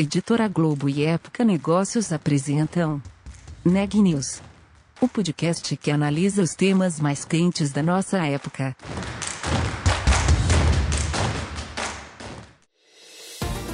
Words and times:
Editora 0.00 0.48
Globo 0.48 0.88
e 0.88 1.04
Época 1.04 1.44
Negócios 1.44 2.10
apresentam 2.10 3.02
Neg 3.62 4.00
News, 4.00 4.40
o 4.98 5.06
podcast 5.06 5.76
que 5.76 5.90
analisa 5.90 6.40
os 6.40 6.54
temas 6.54 6.98
mais 6.98 7.26
quentes 7.26 7.70
da 7.70 7.82
nossa 7.82 8.16
época. 8.26 8.74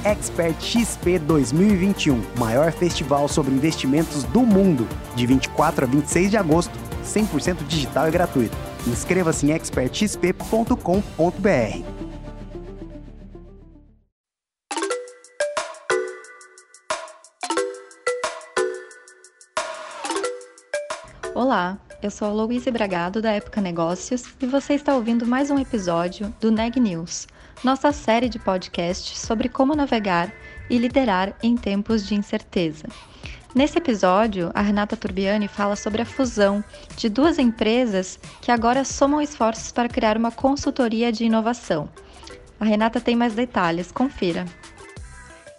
Expert 0.03 0.61
XP 0.61 1.17
2021, 1.19 2.21
maior 2.37 2.73
festival 2.73 3.29
sobre 3.29 3.53
investimentos 3.53 4.25
do 4.25 4.41
mundo, 4.41 4.85
de 5.15 5.25
24 5.25 5.85
a 5.85 5.87
26 5.87 6.29
de 6.29 6.35
agosto, 6.35 6.77
100% 7.05 7.65
digital 7.65 8.09
e 8.09 8.11
gratuito. 8.11 8.57
Inscreva-se 8.85 9.45
em 9.45 9.55
expertxp.com.br. 9.55 11.96
Olá, 21.37 21.77
eu 22.01 22.09
sou 22.09 22.27
a 22.27 22.31
Louise 22.31 22.71
Bragado 22.71 23.21
da 23.21 23.31
Época 23.31 23.61
Negócios 23.61 24.23
e 24.41 24.47
você 24.47 24.73
está 24.73 24.95
ouvindo 24.95 25.23
mais 25.23 25.51
um 25.51 25.59
episódio 25.59 26.33
do 26.41 26.49
Neg 26.49 26.79
News, 26.79 27.27
nossa 27.63 27.91
série 27.91 28.27
de 28.27 28.39
podcasts 28.39 29.19
sobre 29.19 29.47
como 29.47 29.75
navegar 29.75 30.33
e 30.67 30.79
liderar 30.79 31.37
em 31.43 31.55
tempos 31.55 32.07
de 32.07 32.15
incerteza. 32.15 32.87
Nesse 33.53 33.77
episódio, 33.77 34.49
a 34.55 34.63
Renata 34.63 34.97
Turbiani 34.97 35.47
fala 35.47 35.75
sobre 35.75 36.01
a 36.01 36.05
fusão 36.05 36.63
de 36.95 37.07
duas 37.07 37.37
empresas 37.37 38.17
que 38.41 38.51
agora 38.51 38.83
somam 38.83 39.21
esforços 39.21 39.71
para 39.71 39.87
criar 39.87 40.17
uma 40.17 40.31
consultoria 40.31 41.11
de 41.11 41.23
inovação. 41.25 41.87
A 42.59 42.65
Renata 42.65 42.99
tem 42.99 43.15
mais 43.15 43.35
detalhes, 43.35 43.91
confira. 43.91 44.43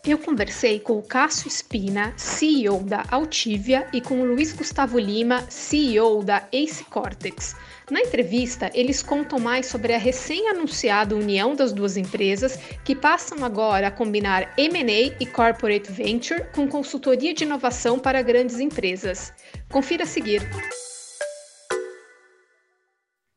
Eu 0.06 0.16
conversei 0.18 0.78
com 0.78 0.98
o 0.98 1.02
Cássio 1.02 1.48
Espina, 1.48 2.14
CEO 2.16 2.82
da 2.82 3.04
Altivia, 3.10 3.86
e 3.92 4.00
com 4.00 4.20
o 4.20 4.24
Luiz 4.24 4.52
Gustavo 4.52 4.98
Lima, 4.98 5.44
CEO 5.50 6.22
da 6.22 6.46
Ace 6.52 6.84
Cortex. 6.84 7.54
Na 7.90 8.00
entrevista, 8.00 8.70
eles 8.74 9.02
contam 9.02 9.38
mais 9.38 9.66
sobre 9.66 9.92
a 9.92 9.98
recém-anunciada 9.98 11.16
união 11.16 11.54
das 11.54 11.72
duas 11.72 11.96
empresas, 11.96 12.58
que 12.84 12.94
passam 12.94 13.44
agora 13.44 13.88
a 13.88 13.90
combinar 13.90 14.54
M&A 14.56 15.16
e 15.20 15.26
Corporate 15.26 15.90
Venture 15.90 16.44
com 16.54 16.68
consultoria 16.68 17.34
de 17.34 17.44
inovação 17.44 17.98
para 17.98 18.22
grandes 18.22 18.60
empresas. 18.60 19.32
Confira 19.70 20.04
a 20.04 20.06
seguir. 20.06 20.42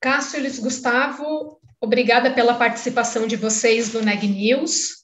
Cássio 0.01 0.39
e 0.39 0.41
Luiz 0.41 0.59
Gustavo, 0.59 1.59
obrigada 1.81 2.31
pela 2.31 2.55
participação 2.55 3.27
de 3.27 3.35
vocês 3.35 3.93
no 3.93 4.01
Neg 4.01 4.27
News. 4.27 5.00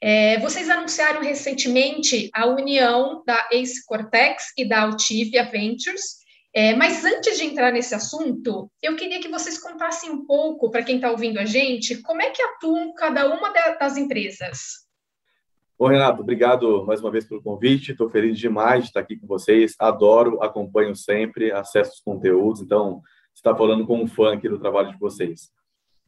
É, 0.00 0.38
vocês 0.40 0.68
anunciaram 0.68 1.22
recentemente 1.22 2.28
a 2.34 2.46
união 2.46 3.22
da 3.26 3.48
Ace 3.52 3.84
Cortex 3.86 4.52
e 4.56 4.68
da 4.68 4.82
Altivia 4.82 5.44
Ventures, 5.44 6.16
é, 6.54 6.74
mas 6.74 7.04
antes 7.04 7.36
de 7.36 7.44
entrar 7.44 7.72
nesse 7.72 7.94
assunto, 7.94 8.70
eu 8.82 8.96
queria 8.96 9.20
que 9.20 9.28
vocês 9.28 9.58
contassem 9.58 10.10
um 10.10 10.24
pouco, 10.24 10.70
para 10.70 10.82
quem 10.82 10.96
está 10.96 11.10
ouvindo 11.10 11.38
a 11.38 11.44
gente, 11.44 12.00
como 12.02 12.22
é 12.22 12.30
que 12.30 12.42
atuam 12.42 12.94
cada 12.94 13.26
uma 13.34 13.52
das 13.78 13.96
empresas. 13.96 14.86
Bom, 15.78 15.88
Renato, 15.88 16.22
obrigado 16.22 16.86
mais 16.86 17.00
uma 17.00 17.10
vez 17.10 17.26
pelo 17.26 17.42
convite. 17.42 17.92
Estou 17.92 18.08
feliz 18.08 18.38
demais 18.38 18.84
de 18.84 18.88
estar 18.88 19.00
aqui 19.00 19.18
com 19.18 19.26
vocês. 19.26 19.74
Adoro, 19.78 20.42
acompanho 20.42 20.96
sempre, 20.96 21.52
acesso 21.52 21.92
os 21.92 22.00
conteúdos. 22.00 22.62
Então, 22.62 23.02
está 23.34 23.54
falando 23.54 23.86
com 23.86 24.02
um 24.02 24.06
fã 24.06 24.32
aqui 24.32 24.48
do 24.48 24.58
trabalho 24.58 24.92
de 24.92 24.98
vocês. 24.98 25.50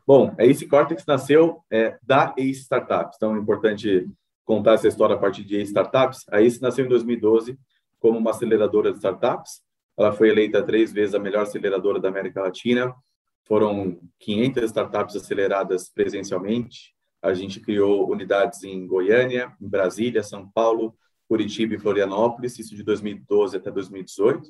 Bom, 0.09 0.35
a 0.39 0.45
Ace 0.47 0.67
Cortex 0.67 1.05
nasceu 1.05 1.63
é, 1.71 1.99
da 2.03 2.35
Ace 2.39 2.63
Startups, 2.63 3.17
então 3.17 3.37
é 3.37 3.39
importante 3.39 4.09
contar 4.43 4.73
essa 4.73 4.89
história 4.89 5.15
a 5.15 5.19
partir 5.19 5.45
de 5.45 5.57
Ace 5.57 5.67
Startups. 5.67 6.25
A 6.31 6.41
Ace 6.41 6.63
nasceu 6.63 6.87
em 6.87 6.89
2012 6.89 7.59
como 8.01 8.19
uma 8.19 8.31
aceleradora 8.31 8.91
de 8.91 8.97
startups. 8.97 9.61
Ela 9.99 10.11
foi 10.11 10.31
eleita 10.31 10.63
três 10.63 10.95
vezes 10.95 11.15
a 11.15 11.19
melhor 11.19 11.43
aceleradora 11.43 12.01
da 12.01 12.09
América 12.09 12.41
Latina. 12.41 12.95
Foram 13.45 14.01
500 14.19 14.63
startups 14.63 15.15
aceleradas 15.15 15.91
presencialmente. 15.91 16.95
A 17.21 17.35
gente 17.35 17.61
criou 17.61 18.11
unidades 18.11 18.65
em 18.65 18.87
Goiânia, 18.87 19.53
em 19.61 19.69
Brasília, 19.69 20.23
São 20.23 20.49
Paulo, 20.49 20.95
Curitiba 21.29 21.75
e 21.75 21.79
Florianópolis, 21.79 22.59
isso 22.59 22.75
de 22.75 22.83
2012 22.83 23.59
até 23.59 23.71
2018. 23.71 24.49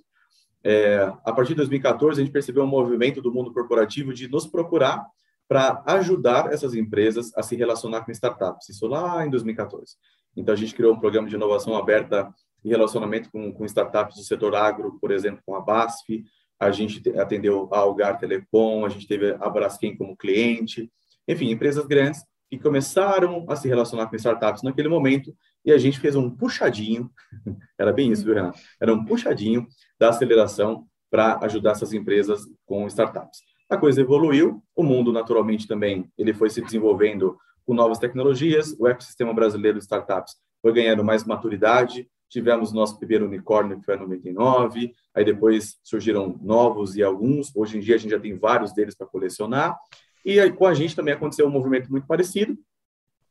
É, 0.63 1.13
a 1.25 1.33
partir 1.33 1.49
de 1.49 1.57
2014, 1.57 2.21
a 2.21 2.25
gente 2.25 2.33
percebeu 2.33 2.63
um 2.63 2.69
movimento 2.69 3.21
do 3.21 3.35
mundo 3.35 3.53
corporativo 3.53 4.15
de 4.15 4.29
nos 4.29 4.47
procurar 4.47 5.05
para 5.49 5.83
ajudar 5.87 6.53
essas 6.53 6.75
empresas 6.75 7.33
a 7.35 7.43
se 7.43 7.57
relacionar 7.57 8.03
com 8.05 8.13
startups. 8.13 8.69
Isso 8.69 8.87
lá 8.87 9.25
em 9.25 9.31
2014. 9.31 9.97
Então, 10.37 10.53
a 10.53 10.57
gente 10.57 10.75
criou 10.75 10.95
um 10.95 11.01
programa 11.01 11.27
de 11.27 11.35
inovação 11.35 11.75
aberta 11.75 12.33
e 12.63 12.69
relacionamento 12.69 13.31
com, 13.31 13.51
com 13.53 13.65
startups 13.65 14.17
do 14.17 14.23
setor 14.23 14.55
agro, 14.55 14.99
por 15.01 15.11
exemplo, 15.11 15.43
com 15.47 15.55
a 15.55 15.61
BASF. 15.61 16.23
A 16.61 16.71
gente 16.71 17.03
atendeu 17.19 17.69
a 17.73 17.79
Algar 17.79 18.19
Telecom, 18.19 18.85
a 18.85 18.89
gente 18.91 19.07
teve 19.07 19.37
a 19.41 19.49
Braskem 19.49 19.97
como 19.97 20.17
cliente. 20.17 20.93
Enfim, 21.27 21.51
empresas 21.51 21.87
grandes 21.87 22.23
que 22.51 22.59
começaram 22.59 23.47
a 23.49 23.57
se 23.57 23.69
relacionar 23.69 24.07
com 24.09 24.17
startups 24.17 24.63
naquele 24.63 24.89
momento 24.89 25.35
e 25.65 25.73
a 25.73 25.79
gente 25.79 26.01
fez 26.01 26.17
um 26.17 26.31
puxadinho, 26.31 27.11
era 27.79 27.93
bem 27.93 28.11
isso, 28.11 28.25
viu, 28.25 28.35
Renato? 28.35 28.59
Era 28.81 28.93
um 28.93 29.05
puxadinho 29.05 29.67
da 29.99 30.09
aceleração 30.09 30.87
para 31.11 31.39
ajudar 31.45 31.73
essas 31.73 31.93
empresas 31.93 32.43
com 32.65 32.87
startups 32.87 33.48
a 33.69 33.77
coisa 33.77 34.01
evoluiu, 34.01 34.63
o 34.75 34.83
mundo 34.83 35.13
naturalmente 35.13 35.67
também 35.67 36.11
ele 36.17 36.33
foi 36.33 36.51
se 36.51 36.61
desenvolvendo 36.63 37.37
com 37.67 37.75
novas 37.75 37.99
tecnologias, 37.99 38.75
o 38.79 38.87
ecossistema 38.87 39.33
brasileiro 39.35 39.79
de 39.79 39.85
startups 39.85 40.37
foi 40.63 40.73
ganhando 40.73 41.05
mais 41.05 41.25
maturidade, 41.25 42.09
tivemos 42.29 42.73
nosso 42.73 42.99
primeiro 42.99 43.27
unicórnio 43.27 43.79
que 43.79 43.85
foi 43.85 43.97
em 43.97 44.01
99, 44.01 44.93
aí 45.15 45.25
depois 45.25 45.79
surgiram 45.83 46.39
novos 46.43 46.97
e 46.97 47.03
alguns, 47.03 47.55
hoje 47.55 47.77
em 47.77 47.81
dia 47.81 47.97
a 47.97 47.99
gente 47.99 48.11
já 48.11 48.21
tem 48.21 48.37
vários 48.37 48.73
deles 48.73 48.95
para 48.95 49.07
colecionar, 49.07 49.79
e 50.25 50.39
aí, 50.39 50.53
com 50.53 50.67
a 50.67 50.75
gente 50.75 50.95
também 50.95 51.15
aconteceu 51.15 51.47
um 51.47 51.51
movimento 51.51 51.91
muito 51.91 52.07
parecido. 52.07 52.55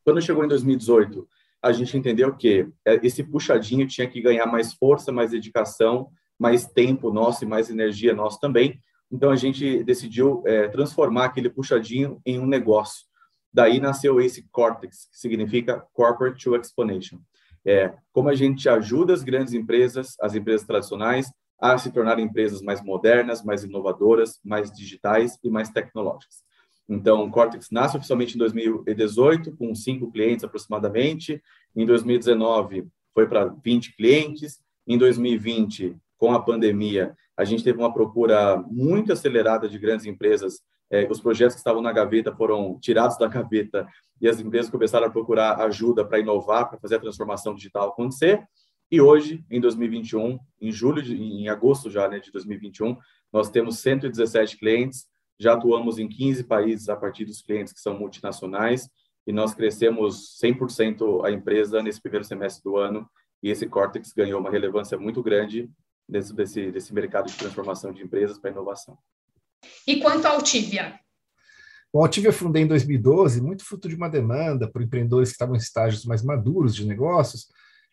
Quando 0.04 0.22
chegou 0.22 0.44
em 0.44 0.48
2018, 0.48 1.28
a 1.62 1.72
gente 1.72 1.96
entendeu 1.98 2.36
que 2.36 2.68
é, 2.86 2.96
esse 3.06 3.24
puxadinho 3.24 3.88
tinha 3.88 4.08
que 4.08 4.22
ganhar 4.22 4.46
mais 4.46 4.74
força, 4.74 5.12
mais 5.12 5.32
dedicação, 5.32 6.10
mais 6.40 6.66
tempo 6.66 7.12
nosso 7.12 7.44
e 7.44 7.48
mais 7.48 7.70
energia 7.70 8.16
nosso 8.16 8.40
também, 8.40 8.82
então 9.12 9.32
a 9.32 9.36
gente 9.36 9.84
decidiu 9.84 10.44
é, 10.46 10.68
transformar 10.68 11.26
aquele 11.26 11.50
puxadinho 11.50 12.22
em 12.26 12.40
um 12.40 12.46
negócio. 12.46 13.06
Daí 13.54 13.80
nasceu 13.80 14.20
esse 14.20 14.48
Cortex, 14.52 15.08
que 15.12 15.18
significa 15.18 15.86
Corporate 15.94 16.44
to 16.44 16.56
Explanation. 16.56 17.20
É, 17.66 17.94
como 18.14 18.30
a 18.30 18.36
gente 18.36 18.70
ajuda 18.70 19.14
as 19.14 19.24
grandes 19.24 19.54
empresas, 19.54 20.16
as 20.22 20.36
empresas 20.36 20.66
tradicionais, 20.66 21.32
a 21.60 21.78
se 21.78 21.92
tornarem 21.92 22.26
empresas 22.26 22.62
mais 22.62 22.84
modernas, 22.84 23.44
mais 23.44 23.64
inovadoras, 23.64 24.40
mais 24.44 24.72
digitais 24.72 25.38
e 25.44 25.50
mais 25.50 25.70
tecnológicas. 25.70 26.44
Então, 26.88 27.26
o 27.26 27.32
Cortex 27.32 27.70
nasce 27.72 27.98
oficialmente 27.98 28.36
em 28.36 28.38
2018, 28.38 29.56
com 29.58 29.74
cinco 29.76 30.12
clientes 30.12 30.46
aproximadamente. 30.46 31.42
Em 31.76 31.86
2019, 31.86 32.88
foi 33.14 33.28
para 33.28 33.46
20 33.46 33.96
clientes. 33.96 34.60
Em 34.88 34.98
2020, 34.98 35.98
com 36.18 36.34
a 36.34 36.42
pandemia, 36.42 37.16
a 37.38 37.46
gente 37.46 37.64
teve 37.64 37.78
uma 37.78 37.94
procura 37.94 38.58
muito 38.70 39.14
acelerada 39.14 39.70
de 39.70 39.78
grandes 39.78 40.06
empresas. 40.06 40.62
É, 40.90 41.08
os 41.10 41.22
projetos 41.22 41.56
que 41.56 41.60
estavam 41.60 41.82
na 41.82 41.92
gaveta 41.92 42.36
foram 42.36 42.80
tirados 42.80 43.18
da 43.18 43.28
gaveta 43.28 43.88
e 44.20 44.28
as 44.28 44.40
empresas 44.40 44.72
começaram 44.72 45.08
a 45.08 45.12
procurar 45.12 45.62
ajuda 45.62 46.04
para 46.04 46.20
inovar, 46.20 46.70
para 46.70 46.80
fazer 46.80 46.96
a 46.96 47.00
transformação 47.00 47.54
digital 47.54 47.90
acontecer. 47.90 48.44
E 48.90 49.02
hoje, 49.02 49.46
em 49.52 49.60
2021, 49.60 50.40
em 50.62 50.72
julho, 50.72 51.02
de, 51.02 51.16
em 51.16 51.50
agosto 51.50 51.92
já 51.92 52.08
né, 52.08 52.20
de 52.20 52.32
2021, 52.32 52.98
nós 53.32 53.50
temos 53.50 53.80
117 53.80 54.58
clientes, 54.58 55.06
já 55.40 55.54
atuamos 55.54 56.00
em 56.00 56.08
15 56.08 56.46
países 56.46 56.90
a 56.90 56.96
partir 56.96 57.26
dos 57.26 57.42
clientes 57.42 57.74
que 57.74 57.80
são 57.80 58.00
multinacionais 58.00 58.90
e 59.28 59.34
nós 59.34 59.54
crescemos 59.54 60.40
100% 60.42 61.26
a 61.26 61.32
empresa 61.32 61.84
nesse 61.84 62.02
primeiro 62.02 62.26
semestre 62.26 62.64
do 62.64 62.78
ano 62.78 63.08
e 63.44 63.50
esse 63.50 63.68
Cortex 63.68 64.14
ganhou 64.14 64.40
uma 64.40 64.50
relevância 64.50 64.98
muito 64.98 65.22
grande 65.22 65.70
dentro 66.08 66.34
desse, 66.34 66.72
desse 66.72 66.94
mercado 66.94 67.28
de 67.28 67.38
transformação 67.38 67.92
de 67.92 68.04
empresas 68.04 68.38
para 68.38 68.52
inovação. 68.52 68.98
E 69.86 70.00
quanto 70.00 70.26
à 70.26 70.30
Altivia? 70.32 71.00
Bom, 71.94 72.02
a 72.02 72.06
Altivia 72.06 72.32
fundei 72.32 72.64
em 72.64 72.68
2012, 72.68 73.42
muito 73.42 73.66
fruto 73.66 73.90
de 73.90 73.96
uma 73.96 74.10
demanda 74.10 74.70
por 74.70 74.82
empreendedores 74.82 75.30
que 75.30 75.36
estavam 75.36 75.56
em 75.56 75.60
estágios 75.60 76.06
mais 76.06 76.22
maduros 76.22 76.76
de 76.76 76.86
negócios 76.86 77.48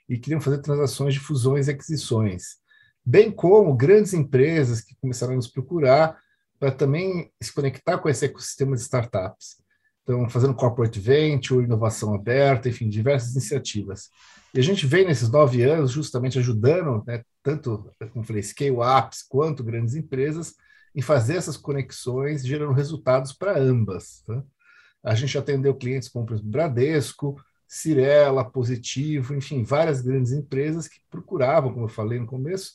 e 0.08 0.18
queriam 0.18 0.40
fazer 0.40 0.58
transações 0.58 1.14
de 1.14 1.20
fusões 1.20 1.68
e 1.68 1.70
aquisições, 1.70 2.56
bem 3.04 3.30
como 3.30 3.74
grandes 3.74 4.12
empresas 4.12 4.80
que 4.80 4.96
começaram 4.96 5.32
a 5.32 5.36
nos 5.36 5.48
procurar 5.48 6.18
para 6.58 6.70
também 6.70 7.30
se 7.42 7.52
conectar 7.52 7.98
com 7.98 8.08
esse 8.08 8.24
ecossistema 8.24 8.76
de 8.76 8.82
startups. 8.82 9.62
Então, 10.02 10.28
fazendo 10.28 10.54
corporate 10.54 11.00
venture, 11.00 11.64
inovação 11.64 12.14
aberta, 12.14 12.68
enfim, 12.68 12.88
diversas 12.88 13.32
iniciativas. 13.32 14.10
E 14.52 14.60
a 14.60 14.62
gente 14.62 14.86
vem 14.86 15.06
nesses 15.06 15.30
nove 15.30 15.62
anos 15.62 15.90
justamente 15.90 16.38
ajudando, 16.38 17.02
né, 17.06 17.22
tanto, 17.44 17.90
como 18.10 18.24
falei, 18.24 18.42
scale-ups 18.42 19.22
quanto 19.22 19.62
grandes 19.62 19.94
empresas, 19.94 20.54
em 20.94 21.02
fazer 21.02 21.36
essas 21.36 21.58
conexões, 21.58 22.44
gerando 22.44 22.72
resultados 22.72 23.32
para 23.34 23.58
ambas. 23.58 24.22
Tá? 24.26 24.42
A 25.02 25.14
gente 25.14 25.36
atendeu 25.36 25.74
clientes 25.74 26.08
como, 26.08 26.24
por 26.24 26.34
exemplo, 26.34 26.50
Bradesco, 26.50 27.36
Cirela, 27.68 28.48
Positivo, 28.50 29.34
enfim, 29.34 29.62
várias 29.62 30.00
grandes 30.00 30.32
empresas 30.32 30.88
que 30.88 31.00
procuravam, 31.10 31.72
como 31.72 31.84
eu 31.84 31.90
falei 31.90 32.18
no 32.18 32.26
começo, 32.26 32.72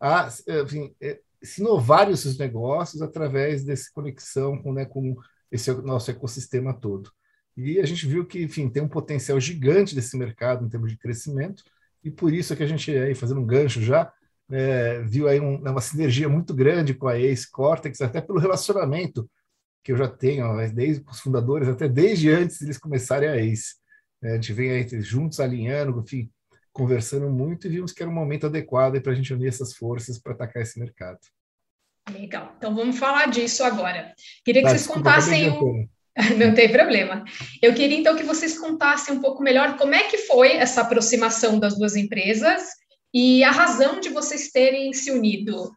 a 0.00 0.28
enfim, 0.62 0.94
é, 1.00 1.20
se 1.42 1.60
inovarem 1.60 2.14
os 2.14 2.20
seus 2.20 2.38
negócios 2.38 3.02
através 3.02 3.64
dessa 3.64 3.90
conexão 3.92 4.56
com, 4.62 4.72
né, 4.72 4.84
com 4.84 5.16
esse 5.50 5.72
nosso 5.82 6.10
ecossistema 6.10 6.72
todo. 6.72 7.10
E 7.56 7.80
a 7.80 7.86
gente 7.86 8.06
viu 8.06 8.24
que, 8.24 8.42
enfim, 8.42 8.68
tem 8.68 8.82
um 8.82 8.88
potencial 8.88 9.38
gigante 9.40 9.94
desse 9.94 10.16
mercado 10.16 10.64
em 10.64 10.68
termos 10.68 10.90
de 10.90 10.98
crescimento, 10.98 11.64
e 12.04 12.10
por 12.10 12.32
isso 12.32 12.52
é 12.52 12.56
que 12.56 12.62
a 12.62 12.66
gente, 12.66 12.90
aí, 12.90 13.14
fazendo 13.14 13.40
um 13.40 13.46
gancho 13.46 13.80
já, 13.80 14.12
é, 14.50 15.00
viu 15.02 15.28
aí 15.28 15.40
um, 15.40 15.56
uma 15.56 15.80
sinergia 15.80 16.28
muito 16.28 16.54
grande 16.54 16.94
com 16.94 17.08
a 17.08 17.18
Ace 17.18 17.50
Cortex, 17.50 18.00
até 18.00 18.20
pelo 18.20 18.38
relacionamento 18.38 19.28
que 19.82 19.92
eu 19.92 19.96
já 19.96 20.08
tenho, 20.08 20.44
desde 20.72 21.04
os 21.08 21.20
fundadores, 21.20 21.68
até 21.68 21.88
desde 21.88 22.30
antes 22.30 22.58
de 22.58 22.66
eles 22.66 22.78
começarem 22.78 23.28
a 23.28 23.36
Ace. 23.36 23.74
É, 24.22 24.32
a 24.32 24.34
gente 24.34 24.52
vem 24.52 24.70
aí 24.70 25.00
juntos 25.00 25.40
alinhando, 25.40 26.00
enfim, 26.00 26.30
conversando 26.72 27.28
muito 27.28 27.66
e 27.66 27.70
vimos 27.70 27.92
que 27.92 28.02
era 28.02 28.10
um 28.10 28.14
momento 28.14 28.46
adequado 28.46 29.00
para 29.00 29.12
a 29.12 29.14
gente 29.14 29.32
unir 29.34 29.48
essas 29.48 29.74
forças 29.74 30.18
para 30.18 30.32
atacar 30.32 30.62
esse 30.62 30.78
mercado. 30.78 31.18
Legal, 32.10 32.54
então 32.56 32.74
vamos 32.74 32.98
falar 32.98 33.26
disso 33.26 33.62
agora. 33.62 34.14
Queria 34.44 34.62
que 34.62 34.68
tá, 34.68 34.74
vocês 34.76 34.86
contassem. 34.86 35.50
Um... 35.50 35.88
Não 36.36 36.54
tem 36.54 36.70
problema. 36.70 37.24
Eu 37.60 37.74
queria 37.74 37.98
então 37.98 38.16
que 38.16 38.22
vocês 38.22 38.58
contassem 38.58 39.14
um 39.14 39.20
pouco 39.20 39.42
melhor 39.42 39.76
como 39.76 39.94
é 39.94 40.04
que 40.04 40.18
foi 40.18 40.52
essa 40.52 40.82
aproximação 40.82 41.58
das 41.58 41.76
duas 41.78 41.96
empresas 41.96 42.62
e 43.14 43.42
a 43.44 43.50
razão 43.50 44.00
de 44.00 44.10
vocês 44.10 44.50
terem 44.50 44.92
se 44.92 45.10
unido. 45.10 45.70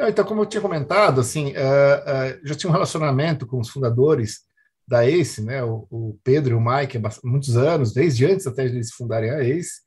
Então, 0.00 0.24
como 0.24 0.42
eu 0.42 0.46
tinha 0.46 0.60
comentado, 0.60 1.20
assim, 1.20 1.52
uh, 1.52 1.52
uh, 1.52 2.40
já 2.46 2.54
tinha 2.54 2.68
um 2.68 2.72
relacionamento 2.72 3.46
com 3.46 3.60
os 3.60 3.68
fundadores 3.68 4.40
da 4.86 5.06
ACE, 5.06 5.42
né, 5.42 5.62
o, 5.62 5.86
o 5.88 6.18
Pedro 6.24 6.54
e 6.54 6.56
o 6.56 6.60
Mike, 6.60 6.98
há 6.98 7.10
muitos 7.22 7.56
anos, 7.56 7.92
desde 7.92 8.26
antes 8.26 8.46
até 8.46 8.64
eles 8.64 8.92
fundarem 8.92 9.30
a 9.30 9.38
ACE, 9.38 9.82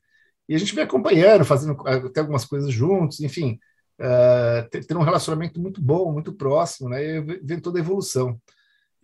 e 0.48 0.56
a 0.56 0.58
gente 0.58 0.74
vem 0.74 0.84
acompanhando, 0.84 1.44
fazendo 1.44 1.78
até 1.86 2.22
algumas 2.22 2.46
coisas 2.46 2.72
juntos, 2.72 3.20
enfim, 3.20 3.60
uh, 4.00 4.98
um 4.98 5.04
relacionamento 5.04 5.60
muito 5.60 5.82
bom, 5.82 6.12
muito 6.14 6.34
próximo, 6.34 6.88
né, 6.88 7.04
e 7.04 7.22
vendo 7.44 7.62
toda 7.62 7.78
a 7.78 7.82
evolução. 7.82 8.40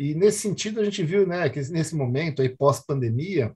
E 0.03 0.13
nesse 0.13 0.39
sentido, 0.39 0.81
a 0.81 0.83
gente 0.83 1.01
viu 1.01 1.25
né, 1.25 1.47
que 1.47 1.61
nesse 1.71 1.95
momento, 1.95 2.41
aí 2.41 2.49
pós-pandemia, 2.49 3.55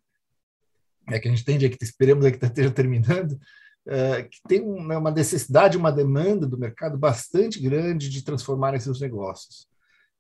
é 1.10 1.20
que 1.20 1.28
a 1.28 1.32
gente 1.32 1.44
tende 1.44 1.68
que 1.68 1.84
esperemos 1.84 2.26
que 2.32 2.46
esteja 2.46 2.72
terminando, 2.72 3.34
uh, 3.34 4.30
que 4.30 4.40
tem 4.48 4.62
uma, 4.62 4.98
uma 4.98 5.12
necessidade, 5.12 5.76
uma 5.76 5.92
demanda 5.92 6.48
do 6.48 6.58
mercado 6.58 6.98
bastante 6.98 7.60
grande 7.60 8.10
de 8.10 8.24
transformar 8.24 8.80
seus 8.80 9.02
negócios. 9.02 9.68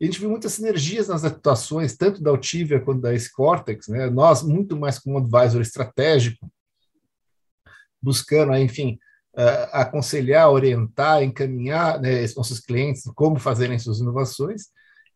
E 0.01 0.03
a 0.03 0.05
gente 0.05 0.19
viu 0.19 0.29
muitas 0.29 0.51
sinergias 0.51 1.07
nas 1.07 1.23
atuações, 1.23 1.95
tanto 1.95 2.21
da 2.21 2.29
Altivia 2.29 2.81
quanto 2.81 2.99
da 2.99 3.17
Scortex, 3.17 3.87
né? 3.87 4.09
nós 4.09 4.43
muito 4.43 4.75
mais 4.75 4.99
como 4.99 5.19
advisor 5.19 5.61
estratégico, 5.61 6.51
buscando, 8.01 8.53
enfim, 8.57 8.99
uh, 9.33 9.69
aconselhar, 9.71 10.51
orientar, 10.51 11.23
encaminhar 11.23 12.01
né, 12.01 12.23
nossos 12.35 12.59
clientes 12.59 13.03
como 13.15 13.39
fazerem 13.39 13.79
suas 13.79 13.99
inovações, 13.99 14.65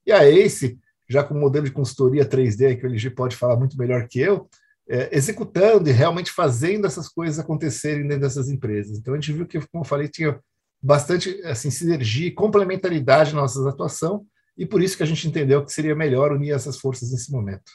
e 0.05 0.11
a 0.13 0.25
ACE, 0.25 0.79
já 1.11 1.23
com 1.23 1.33
o 1.33 1.39
modelo 1.39 1.65
de 1.65 1.71
consultoria 1.71 2.25
3D, 2.25 2.79
que 2.79 2.85
o 2.85 2.89
LG 2.89 3.09
pode 3.09 3.35
falar 3.35 3.57
muito 3.57 3.77
melhor 3.77 4.07
que 4.07 4.19
eu, 4.19 4.49
é, 4.87 5.15
executando 5.15 5.89
e 5.89 5.91
realmente 5.91 6.31
fazendo 6.31 6.87
essas 6.87 7.09
coisas 7.09 7.37
acontecerem 7.37 8.07
dentro 8.07 8.21
dessas 8.21 8.49
empresas. 8.49 8.97
Então, 8.97 9.13
a 9.13 9.17
gente 9.17 9.33
viu 9.33 9.45
que, 9.45 9.59
como 9.67 9.83
eu 9.83 9.87
falei, 9.87 10.07
tinha 10.07 10.39
bastante 10.81 11.29
assim, 11.43 11.69
sinergia 11.69 12.27
e 12.27 12.31
complementaridade 12.31 13.35
na 13.35 13.41
nossa 13.41 13.69
atuação, 13.69 14.25
e 14.57 14.65
por 14.65 14.81
isso 14.81 14.95
que 14.95 15.03
a 15.03 15.05
gente 15.05 15.27
entendeu 15.27 15.63
que 15.65 15.73
seria 15.73 15.95
melhor 15.95 16.31
unir 16.31 16.51
essas 16.51 16.77
forças 16.77 17.11
nesse 17.11 17.31
momento. 17.31 17.71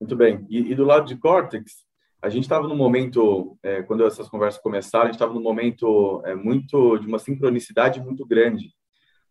Muito 0.00 0.16
bem. 0.16 0.46
E, 0.48 0.72
e 0.72 0.74
do 0.74 0.84
lado 0.84 1.06
de 1.06 1.16
Cortex, 1.16 1.84
a 2.22 2.30
gente 2.30 2.44
estava 2.44 2.66
no 2.66 2.74
momento, 2.74 3.58
é, 3.62 3.82
quando 3.82 4.04
essas 4.04 4.28
conversas 4.28 4.60
começaram, 4.60 5.04
a 5.04 5.08
gente 5.08 5.16
estava 5.16 5.34
no 5.34 5.40
momento 5.42 6.22
é, 6.24 6.34
muito 6.34 6.98
de 6.98 7.06
uma 7.06 7.18
sincronicidade 7.18 8.02
muito 8.02 8.26
grande 8.26 8.75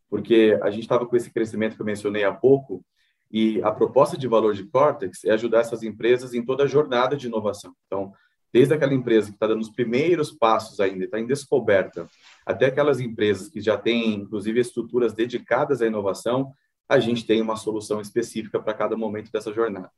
porque 0.10 0.58
a 0.62 0.70
gente 0.70 0.84
estava 0.84 1.06
com 1.06 1.16
esse 1.16 1.32
crescimento 1.32 1.76
que 1.76 1.82
eu 1.82 1.86
mencionei 1.86 2.24
há 2.24 2.34
pouco, 2.34 2.84
e 3.32 3.62
a 3.64 3.72
proposta 3.72 4.18
de 4.18 4.28
valor 4.28 4.54
de 4.54 4.64
Cortex 4.64 5.26
é 5.26 5.32
ajudar 5.32 5.60
essas 5.60 5.84
empresas 5.84 6.34
em 6.34 6.46
toda 6.46 6.64
a 6.64 6.68
jornada 6.68 7.18
de 7.18 7.28
inovação. 7.28 7.74
Então, 7.86 8.14
desde 8.54 8.74
aquela 8.74 8.94
empresa 8.94 9.28
que 9.28 9.36
está 9.36 9.48
dando 9.48 9.62
os 9.62 9.70
primeiros 9.70 10.32
passos 10.32 10.80
ainda, 10.80 11.04
está 11.04 11.20
em 11.20 11.26
descoberta, 11.26 12.08
até 12.46 12.68
aquelas 12.68 13.00
empresas 13.00 13.50
que 13.50 13.60
já 13.60 13.78
têm, 13.78 14.14
inclusive, 14.16 14.60
estruturas 14.60 15.14
dedicadas 15.14 15.82
à 15.82 15.88
inovação, 15.88 16.54
a 16.88 17.00
gente 17.00 17.26
tem 17.26 17.42
uma 17.42 17.58
solução 17.58 18.00
específica 18.00 18.60
para 18.60 18.74
cada 18.74 18.96
momento 18.96 19.32
dessa 19.32 19.52
jornada. 19.52 19.92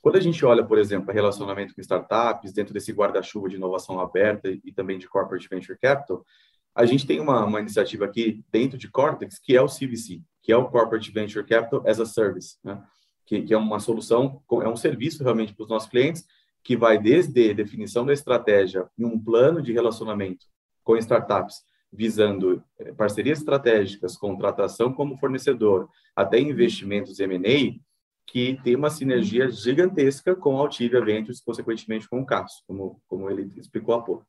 Quando 0.00 0.16
a 0.16 0.20
gente 0.20 0.42
olha, 0.46 0.64
por 0.64 0.78
exemplo, 0.78 1.12
relacionamento 1.12 1.74
com 1.74 1.80
startups, 1.80 2.52
dentro 2.52 2.72
desse 2.72 2.92
guarda-chuva 2.92 3.48
de 3.48 3.56
inovação 3.56 4.00
aberta 4.00 4.48
e 4.48 4.72
também 4.72 4.96
de 4.96 5.08
corporate 5.08 5.48
venture 5.48 5.76
capital, 5.78 6.24
a 6.74 6.86
gente 6.86 7.06
tem 7.06 7.20
uma, 7.20 7.44
uma 7.44 7.60
iniciativa 7.60 8.04
aqui 8.04 8.44
dentro 8.50 8.78
de 8.78 8.88
Cortex, 8.88 9.38
que 9.38 9.56
é 9.56 9.60
o 9.60 9.66
CVC, 9.66 10.22
que 10.42 10.52
é 10.52 10.56
o 10.56 10.68
Corporate 10.68 11.10
Venture 11.10 11.44
Capital 11.44 11.82
as 11.86 12.00
a 12.00 12.06
Service, 12.06 12.56
né? 12.62 12.82
que, 13.26 13.42
que 13.42 13.52
é 13.52 13.58
uma 13.58 13.78
solução, 13.78 14.42
é 14.62 14.68
um 14.68 14.76
serviço 14.76 15.22
realmente 15.22 15.54
para 15.54 15.64
os 15.64 15.68
nossos 15.68 15.88
clientes, 15.88 16.24
que 16.62 16.76
vai 16.76 16.98
desde 16.98 17.54
definição 17.54 18.04
da 18.04 18.12
estratégia 18.12 18.88
e 18.96 19.04
um 19.04 19.18
plano 19.18 19.60
de 19.60 19.72
relacionamento 19.72 20.46
com 20.82 20.96
startups, 20.96 21.62
visando 21.92 22.62
eh, 22.78 22.92
parcerias 22.92 23.38
estratégicas, 23.38 24.16
contratação 24.16 24.92
como 24.92 25.16
fornecedor, 25.16 25.88
até 26.14 26.38
investimentos 26.38 27.18
M&A, 27.20 27.78
que 28.26 28.60
tem 28.62 28.76
uma 28.76 28.90
sinergia 28.90 29.50
gigantesca 29.50 30.36
com 30.36 30.56
a 30.56 30.60
Altivia 30.60 31.02
Ventures, 31.02 31.40
consequentemente 31.40 32.08
com 32.08 32.20
o 32.20 32.26
Cássio, 32.26 32.62
como, 32.66 33.00
como 33.08 33.30
ele 33.30 33.50
explicou 33.56 33.94
há 33.94 34.02
pouco. 34.02 34.26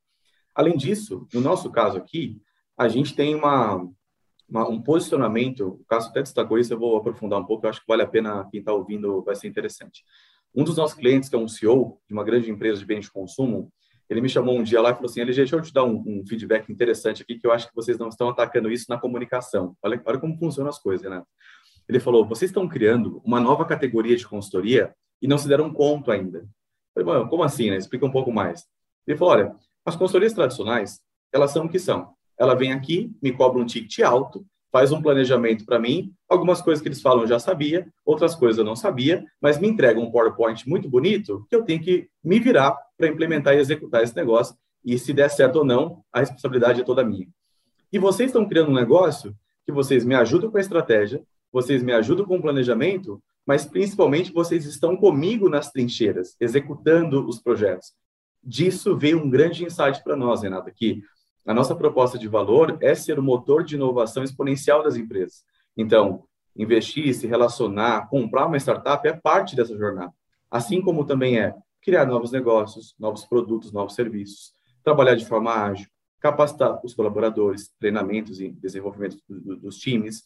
Além 0.56 0.76
disso, 0.76 1.28
no 1.34 1.42
nosso 1.42 1.72
caso 1.72 1.98
aqui, 1.98 2.42
a 2.78 2.88
gente 2.88 3.16
tem 3.16 3.36
uma, 3.36 3.88
uma, 4.48 4.68
um 4.68 4.82
posicionamento, 4.82 5.80
o 5.82 5.86
Cássio 5.86 6.12
até 6.12 6.22
destacou 6.22 6.58
isso, 6.58 6.74
eu 6.74 6.80
vou 6.80 6.98
aprofundar 6.98 7.40
um 7.40 7.46
pouco, 7.46 7.66
eu 7.66 7.70
acho 7.70 7.82
que 7.82 7.88
vale 7.88 8.02
a 8.02 8.08
pena, 8.08 8.48
quem 8.50 8.60
está 8.60 8.74
ouvindo 8.74 9.22
vai 9.22 9.36
ser 9.36 9.48
interessante. 9.48 10.04
Um 10.56 10.64
dos 10.64 10.78
nossos 10.78 10.98
clientes, 10.98 11.30
que 11.30 11.36
é 11.36 11.40
um 11.40 11.48
CEO 11.48 12.00
de 12.08 12.14
uma 12.14 12.24
grande 12.24 12.50
empresa 12.50 12.80
de 12.80 12.86
bens 12.86 13.06
de 13.06 13.12
consumo, 13.12 13.72
ele 14.10 14.22
me 14.22 14.30
chamou 14.30 14.58
um 14.58 14.64
dia 14.64 14.82
lá 14.82 14.90
e 14.90 14.94
falou 14.96 15.08
assim, 15.08 15.22
LG, 15.22 15.36
deixa 15.36 15.56
eu 15.56 15.62
te 15.62 15.72
dar 15.72 15.84
um, 15.84 16.04
um, 16.06 16.26
feedback 16.26 16.72
interessante 16.72 17.22
aqui, 17.22 17.38
que 17.38 17.46
eu 17.46 17.52
acho 17.52 17.70
que 17.70 17.76
vocês 17.76 17.98
não 18.00 18.10
estão 18.10 18.28
atacando 18.28 18.72
isso 18.72 18.86
na 18.90 18.98
comunicação. 18.98 19.78
Olha, 19.84 20.02
olha 20.04 20.18
como 20.18 20.36
funcionam 20.38 20.70
as 20.70 20.80
coisas, 20.80 21.08
né? 21.10 21.24
Ele 21.88 22.00
falou, 22.00 22.26
vocês 22.26 22.50
estão 22.50 22.68
criando 22.68 23.22
uma 23.24 23.40
nova 23.40 23.66
categoria 23.66 24.16
de 24.16 24.28
consultoria 24.28 24.96
e 25.22 25.28
não 25.28 25.38
se 25.38 25.48
deram 25.48 25.72
conta 25.72 26.14
ainda. 26.14 26.48
Eu 26.96 27.06
falei, 27.06 27.28
como 27.28 27.44
assim, 27.44 27.70
né? 27.70 27.78
Explica 27.78 28.06
um 28.06 28.12
pouco 28.12 28.32
mais. 28.32 28.66
Ele 29.06 29.18
falou, 29.18 29.34
olha, 29.34 29.56
as 29.90 29.96
consultorias 29.96 30.34
tradicionais, 30.34 31.02
elas 31.34 31.52
são 31.52 31.66
o 31.66 31.70
que 31.70 31.80
são. 31.80 32.14
Ela 32.38 32.56
vem 32.56 32.72
aqui, 32.72 33.12
me 33.22 33.32
cobra 33.34 33.62
um 33.62 33.66
ticket 33.66 34.00
alto, 34.00 34.46
faz 34.72 34.92
um 34.92 35.02
planejamento 35.02 35.66
para 35.66 35.80
mim, 35.80 36.14
algumas 36.30 36.62
coisas 36.62 36.82
que 36.82 36.88
eles 36.88 37.02
falam 37.02 37.24
eu 37.24 37.28
já 37.28 37.40
sabia, 37.40 37.88
outras 38.06 38.36
coisas 38.36 38.60
eu 38.60 38.64
não 38.64 38.76
sabia, 38.76 39.26
mas 39.42 39.60
me 39.60 39.68
entrega 39.68 40.00
um 40.00 40.12
PowerPoint 40.12 40.68
muito 40.70 40.88
bonito 40.88 41.46
que 41.50 41.56
eu 41.56 41.64
tenho 41.64 41.82
que 41.82 42.08
me 42.24 42.40
virar 42.40 42.78
para 42.96 43.08
implementar 43.08 43.56
e 43.56 43.58
executar 43.58 44.04
esse 44.04 44.16
negócio. 44.16 44.56
E 44.86 44.98
se 44.98 45.12
der 45.12 45.30
certo 45.30 45.58
ou 45.58 45.66
não, 45.66 46.04
a 46.14 46.20
responsabilidade 46.20 46.82
é 46.82 46.84
toda 46.84 47.04
minha. 47.04 47.28
E 47.92 47.98
vocês 47.98 48.30
estão 48.30 48.48
criando 48.48 48.70
um 48.70 48.76
negócio 48.76 49.36
que 49.66 49.72
vocês 49.72 50.06
me 50.06 50.16
ajudam 50.16 50.52
com 50.52 50.58
a 50.58 50.62
estratégia, 50.62 51.22
vocês 51.52 51.82
me 51.82 51.92
ajudam 51.92 52.26
com 52.26 52.38
o 52.38 52.42
planejamento, 52.42 53.22
mas 53.46 53.66
principalmente 53.66 54.32
vocês 54.32 54.66
estão 54.66 54.96
comigo 54.96 55.50
nas 55.50 55.72
trincheiras, 55.72 56.36
executando 56.40 57.28
os 57.28 57.40
projetos 57.40 57.94
disso 58.44 58.98
veio 58.98 59.24
um 59.24 59.30
grande 59.30 59.64
insight 59.64 60.04
para 60.04 60.16
nós, 60.16 60.44
Renata, 60.44 60.72
que 60.72 61.04
a 61.46 61.54
nossa 61.54 61.76
proposta 61.76 62.18
de 62.18 62.28
valor 62.28 62.78
é 62.82 62.94
ser 62.94 63.18
o 63.18 63.24
motor 63.24 63.64
de 63.64 63.76
inovação 63.76 64.24
exponencial 64.24 64.84
das 64.84 64.96
empresas. 64.96 65.44
Então, 65.76 66.24
investir, 66.56 67.14
se 67.14 67.26
relacionar, 67.26 68.08
comprar 68.10 68.46
uma 68.46 68.58
startup 68.58 69.08
é 69.08 69.14
parte 69.14 69.56
dessa 69.56 69.78
jornada. 69.78 70.14
Assim 70.52 70.82
como 70.82 71.06
também 71.06 71.40
é 71.40 71.56
criar 71.82 72.06
novos 72.06 72.32
negócios, 72.32 72.94
novos 73.00 73.26
produtos, 73.26 73.72
novos 73.72 73.96
serviços, 73.96 74.54
trabalhar 74.84 75.16
de 75.16 75.26
forma 75.26 75.52
ágil, 75.52 75.88
capacitar 76.20 76.80
os 76.84 76.94
colaboradores, 76.94 77.72
treinamentos 77.80 78.42
e 78.42 78.50
desenvolvimento 78.50 79.18
dos 79.28 79.78
times, 79.78 80.24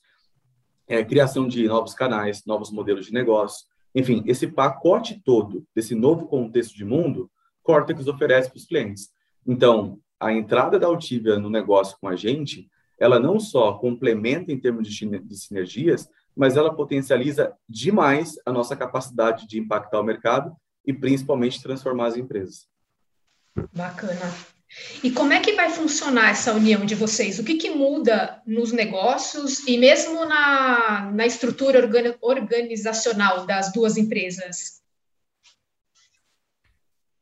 é, 0.87 1.03
criação 1.03 1.47
de 1.47 1.67
novos 1.67 1.93
canais, 1.93 2.43
novos 2.45 2.71
modelos 2.71 3.05
de 3.05 3.13
negócio. 3.13 3.65
Enfim, 3.93 4.23
esse 4.25 4.47
pacote 4.47 5.21
todo 5.23 5.65
desse 5.75 5.93
novo 5.93 6.27
contexto 6.27 6.75
de 6.75 6.83
mundo 6.83 7.29
Cortex 7.63 8.07
oferece 8.07 8.49
para 8.49 8.57
os 8.57 8.65
clientes. 8.65 9.09
Então, 9.45 9.99
a 10.19 10.31
entrada 10.31 10.77
da 10.77 10.87
Altivia 10.87 11.39
no 11.39 11.49
negócio 11.49 11.97
com 11.99 12.07
a 12.07 12.15
gente, 12.15 12.69
ela 12.99 13.19
não 13.19 13.39
só 13.39 13.73
complementa 13.73 14.51
em 14.51 14.59
termos 14.59 14.87
de 14.87 15.37
sinergias, 15.37 16.07
mas 16.35 16.57
ela 16.57 16.73
potencializa 16.73 17.53
demais 17.67 18.35
a 18.45 18.51
nossa 18.51 18.75
capacidade 18.75 19.47
de 19.47 19.59
impactar 19.59 19.99
o 19.99 20.03
mercado 20.03 20.55
e 20.85 20.93
principalmente 20.93 21.61
transformar 21.61 22.07
as 22.07 22.17
empresas. 22.17 22.67
Bacana. 23.73 24.33
E 25.03 25.11
como 25.11 25.33
é 25.33 25.39
que 25.39 25.53
vai 25.53 25.69
funcionar 25.69 26.31
essa 26.31 26.53
união 26.53 26.85
de 26.85 26.95
vocês? 26.95 27.37
O 27.37 27.43
que, 27.43 27.55
que 27.55 27.69
muda 27.69 28.41
nos 28.45 28.71
negócios 28.71 29.67
e 29.67 29.77
mesmo 29.77 30.25
na, 30.25 31.11
na 31.13 31.25
estrutura 31.25 31.87
organizacional 32.21 33.45
das 33.45 33.71
duas 33.71 33.97
empresas? 33.97 34.82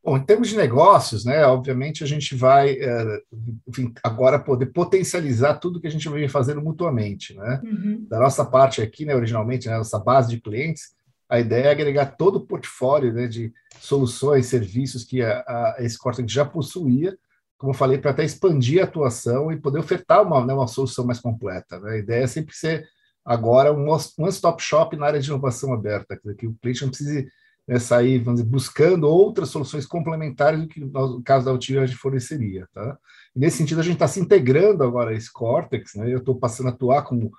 Bom, 0.04 0.16
em 0.16 0.24
termos 0.24 0.48
de 0.48 0.56
negócios, 0.56 1.24
né, 1.24 1.46
obviamente 1.46 2.02
a 2.02 2.06
gente 2.06 2.34
vai 2.34 2.72
é, 2.72 3.22
enfim, 3.68 3.92
agora 4.02 4.36
poder 4.36 4.66
potencializar 4.66 5.54
tudo 5.54 5.80
que 5.80 5.86
a 5.86 5.90
gente 5.90 6.08
vem 6.08 6.28
fazendo 6.28 6.60
mutuamente. 6.60 7.34
Né? 7.34 7.60
Uhum. 7.62 8.06
Da 8.08 8.18
nossa 8.18 8.44
parte 8.44 8.82
aqui, 8.82 9.04
né, 9.04 9.14
originalmente, 9.14 9.68
né, 9.68 9.76
nossa 9.76 10.00
base 10.00 10.28
de 10.28 10.40
clientes, 10.40 10.94
a 11.28 11.38
ideia 11.38 11.66
é 11.66 11.70
agregar 11.70 12.16
todo 12.16 12.36
o 12.36 12.46
portfólio 12.46 13.12
né, 13.12 13.28
de 13.28 13.52
soluções, 13.80 14.46
serviços 14.46 15.04
que 15.04 15.22
a, 15.22 15.38
a, 15.46 15.76
esse 15.78 15.96
Cortex 15.96 16.30
já 16.30 16.44
possuía, 16.44 17.16
como 17.56 17.72
falei, 17.72 17.96
para 17.96 18.10
até 18.10 18.24
expandir 18.24 18.82
a 18.82 18.84
atuação 18.84 19.52
e 19.52 19.56
poder 19.56 19.78
ofertar 19.78 20.22
uma, 20.22 20.44
né, 20.44 20.52
uma 20.52 20.66
solução 20.66 21.06
mais 21.06 21.20
completa. 21.20 21.78
Né? 21.78 21.92
A 21.92 21.96
ideia 21.98 22.24
é 22.24 22.26
sempre 22.26 22.56
ser 22.56 22.88
agora 23.24 23.72
um 23.72 23.88
one-stop 23.88 24.60
shop 24.60 24.96
na 24.96 25.06
área 25.06 25.20
de 25.20 25.28
inovação 25.28 25.72
aberta, 25.72 26.20
que 26.36 26.48
o 26.48 26.54
cliente 26.60 26.82
não 26.82 26.88
precise 26.88 27.28
né, 27.72 27.78
sair 27.78 28.18
vamos 28.18 28.40
dizer, 28.40 28.50
buscando 28.50 29.08
outras 29.08 29.48
soluções 29.48 29.86
complementares 29.86 30.60
do 30.60 30.68
que 30.68 30.80
no 30.80 31.22
caso 31.22 31.46
da 31.46 31.58
gente 31.58 31.96
forneceria. 31.96 32.68
Tá? 32.72 32.98
E 33.34 33.38
nesse 33.38 33.56
sentido, 33.56 33.80
a 33.80 33.82
gente 33.82 33.94
está 33.94 34.06
se 34.06 34.20
integrando 34.20 34.84
agora 34.84 35.10
a 35.10 35.14
esse 35.14 35.32
Cortex, 35.32 35.94
né? 35.94 36.12
eu 36.12 36.18
estou 36.18 36.34
passando 36.34 36.66
a 36.66 36.72
atuar 36.72 37.02
como 37.02 37.32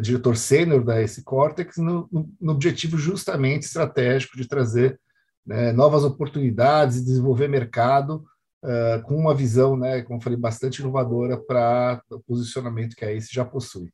diretor 0.00 0.36
sênior 0.36 0.84
da 0.84 1.02
esse 1.02 1.24
Cortex 1.24 1.76
no, 1.76 2.08
no, 2.12 2.30
no, 2.40 2.52
objetivo 2.52 2.96
justamente 2.96 3.64
estratégico 3.64 4.36
de 4.36 4.46
trazer 4.46 4.98
né, 5.44 5.72
novas 5.72 6.04
oportunidades 6.04 6.98
e 6.98 7.04
desenvolver 7.04 7.48
mercado 7.48 8.24
uh, 8.62 9.02
com 9.02 9.16
uma 9.16 9.34
visão, 9.34 9.76
né, 9.76 10.02
como 10.02 10.22
falei, 10.22 10.38
bastante 10.38 10.78
inovadora 10.78 11.36
para 11.36 12.00
o 12.12 12.20
posicionamento 12.20 12.94
que 12.94 13.04
a 13.04 13.12
ACE 13.12 13.28
já 13.32 13.44
possui. 13.44 13.90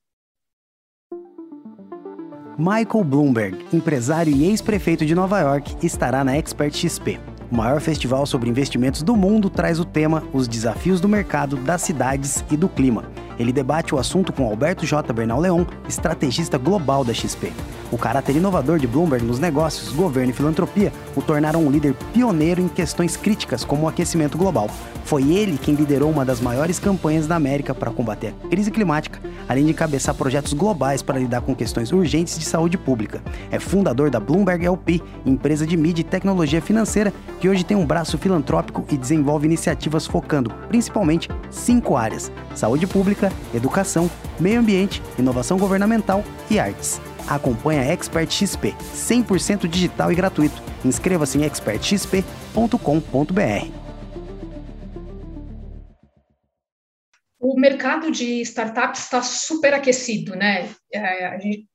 Michael 2.58 3.04
Bloomberg, 3.04 3.66
empresário 3.70 4.34
e 4.34 4.44
ex-prefeito 4.46 5.04
de 5.04 5.14
Nova 5.14 5.40
York, 5.40 5.76
estará 5.82 6.24
na 6.24 6.38
Expert 6.38 6.74
XP. 6.74 7.20
O 7.52 7.56
maior 7.56 7.82
festival 7.82 8.24
sobre 8.24 8.48
investimentos 8.48 9.02
do 9.02 9.14
mundo 9.14 9.50
traz 9.50 9.78
o 9.78 9.84
tema 9.84 10.22
Os 10.32 10.48
desafios 10.48 10.98
do 10.98 11.06
mercado, 11.06 11.56
das 11.58 11.82
cidades 11.82 12.42
e 12.50 12.56
do 12.56 12.66
clima. 12.66 13.04
Ele 13.38 13.52
debate 13.52 13.94
o 13.94 13.98
assunto 13.98 14.32
com 14.32 14.46
Alberto 14.46 14.86
J. 14.86 15.12
Bernal 15.12 15.38
Leon, 15.38 15.66
estrategista 15.86 16.56
global 16.56 17.04
da 17.04 17.12
XP. 17.12 17.52
O 17.90 17.96
caráter 17.96 18.34
inovador 18.34 18.78
de 18.78 18.86
Bloomberg 18.86 19.24
nos 19.24 19.38
negócios, 19.38 19.92
governo 19.92 20.30
e 20.30 20.34
filantropia 20.34 20.92
o 21.14 21.22
tornaram 21.22 21.64
um 21.64 21.70
líder 21.70 21.94
pioneiro 22.12 22.60
em 22.60 22.68
questões 22.68 23.16
críticas 23.16 23.64
como 23.64 23.84
o 23.84 23.88
aquecimento 23.88 24.36
global. 24.36 24.68
Foi 25.04 25.22
ele 25.30 25.56
quem 25.56 25.74
liderou 25.74 26.10
uma 26.10 26.24
das 26.24 26.40
maiores 26.40 26.80
campanhas 26.80 27.28
da 27.28 27.36
América 27.36 27.72
para 27.72 27.92
combater 27.92 28.34
a 28.44 28.48
crise 28.48 28.72
climática, 28.72 29.20
além 29.48 29.66
de 29.66 29.70
encabeçar 29.70 30.16
projetos 30.16 30.52
globais 30.52 31.00
para 31.00 31.18
lidar 31.18 31.42
com 31.42 31.54
questões 31.54 31.92
urgentes 31.92 32.36
de 32.36 32.44
saúde 32.44 32.76
pública. 32.76 33.22
É 33.52 33.60
fundador 33.60 34.10
da 34.10 34.18
Bloomberg 34.18 34.66
LP, 34.66 35.00
empresa 35.24 35.64
de 35.64 35.76
mídia 35.76 36.00
e 36.00 36.04
tecnologia 36.04 36.60
financeira, 36.60 37.12
que 37.40 37.48
hoje 37.48 37.64
tem 37.64 37.76
um 37.76 37.86
braço 37.86 38.18
filantrópico 38.18 38.84
e 38.90 38.96
desenvolve 38.96 39.46
iniciativas 39.46 40.06
focando 40.06 40.50
principalmente 40.68 41.28
cinco 41.50 41.96
áreas: 41.96 42.32
saúde 42.52 42.86
pública, 42.86 43.32
educação, 43.54 44.10
meio 44.40 44.58
ambiente, 44.58 45.00
inovação 45.16 45.56
governamental 45.56 46.24
e 46.50 46.58
artes. 46.58 47.00
Acompanhe 47.26 47.80
a 47.80 47.84
Expert 47.84 48.30
XP, 48.30 48.74
100% 48.94 49.66
digital 49.66 50.12
e 50.12 50.14
gratuito. 50.14 50.62
Inscreva-se 50.84 51.38
em 51.38 51.44
expertxp.com.br. 51.44 53.86
O 57.38 57.58
mercado 57.58 58.10
de 58.10 58.40
startups 58.42 59.04
está 59.04 59.22
super 59.22 59.74
aquecido, 59.74 60.34
né? 60.34 60.68
É, 60.92 61.38
gente, 61.40 61.66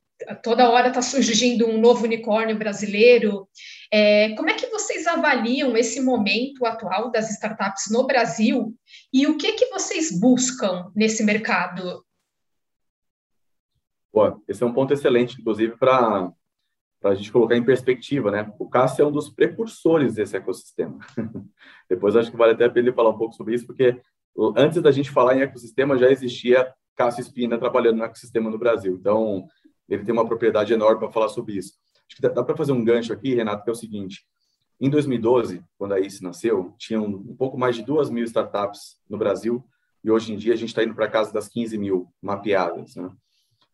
toda 0.44 0.70
hora 0.70 0.90
está 0.90 1.02
surgindo 1.02 1.68
um 1.68 1.80
novo 1.80 2.06
unicórnio 2.06 2.58
brasileiro. 2.58 3.48
É, 3.92 4.30
como 4.36 4.50
é 4.50 4.54
que 4.54 4.68
vocês 4.68 5.08
avaliam 5.08 5.76
esse 5.76 6.02
momento 6.02 6.66
atual 6.66 7.12
das 7.12 7.30
startups 7.32 7.92
no 7.92 8.06
Brasil 8.06 8.74
e 9.14 9.28
o 9.28 9.38
que 9.38 9.54
que 9.54 9.68
vocês 9.68 10.18
buscam 10.18 10.92
nesse 10.96 11.24
mercado? 11.24 12.04
Pô, 14.12 14.42
esse 14.48 14.62
é 14.62 14.66
um 14.66 14.74
ponto 14.74 14.94
excelente, 14.94 15.40
inclusive, 15.40 15.78
para 15.78 16.32
a 17.04 17.16
gente 17.16 17.32
colocar 17.32 17.56
em 17.56 17.64
perspectiva, 17.64 18.30
né? 18.30 18.54
O 18.60 18.70
Cássio 18.70 19.04
é 19.04 19.08
um 19.08 19.12
dos 19.12 19.30
precursores 19.30 20.16
desse 20.16 20.36
ecossistema. 20.36 21.00
Depois 21.90 22.16
acho 22.16 22.30
que 22.30 22.38
vale 22.38 22.54
até 22.54 22.66
a 22.66 22.70
pena 22.70 22.90
ele 22.90 22.96
falar 22.96 23.12
um 23.12 23.18
pouco 23.18 23.34
sobre 23.34 23.56
isso, 23.56 23.66
porque 23.66 24.02
antes 24.56 24.82
da 24.82 24.92
gente 24.92 25.10
falar 25.10 25.38
em 25.38 25.42
ecossistema, 25.42 25.98
já 25.98 26.12
existia 26.12 26.72
Cássio 26.96 27.22
Espina 27.22 27.58
trabalhando 27.58 27.98
no 27.98 28.04
ecossistema 28.04 28.50
no 28.50 28.58
Brasil. 28.58 28.98
Então, 29.00 29.48
ele 29.88 30.04
tem 30.04 30.14
uma 30.14 30.28
propriedade 30.28 30.74
enorme 30.74 31.00
para 31.00 31.12
falar 31.12 31.30
sobre 31.30 31.56
isso. 31.56 31.74
Acho 32.08 32.18
que 32.18 32.22
dá, 32.22 32.30
dá 32.30 32.44
para 32.44 32.58
fazer 32.58 32.74
um 32.74 32.84
gancho 32.84 33.14
aqui, 33.14 33.34
Renato, 33.34 33.64
que 33.64 33.70
é 33.70 33.74
o 33.74 33.76
seguinte. 33.76 34.26
Em 34.80 34.90
2012, 34.90 35.64
quando 35.78 35.94
a 35.94 36.00
ICE 36.00 36.24
nasceu, 36.24 36.74
tinham 36.78 37.06
um 37.06 37.36
pouco 37.36 37.58
mais 37.58 37.76
de 37.76 37.84
duas 37.84 38.10
mil 38.10 38.24
startups 38.26 38.98
no 39.10 39.18
Brasil, 39.18 39.64
e 40.04 40.10
hoje 40.10 40.34
em 40.34 40.38
dia 40.38 40.54
a 40.54 40.58
gente 40.58 40.70
está 40.70 40.84
indo 40.84 40.96
para 40.96 41.08
casa 41.08 41.32
das 41.32 41.48
15 41.48 41.78
mil 41.78 42.12
mapeadas, 42.22 42.96
né? 42.96 43.10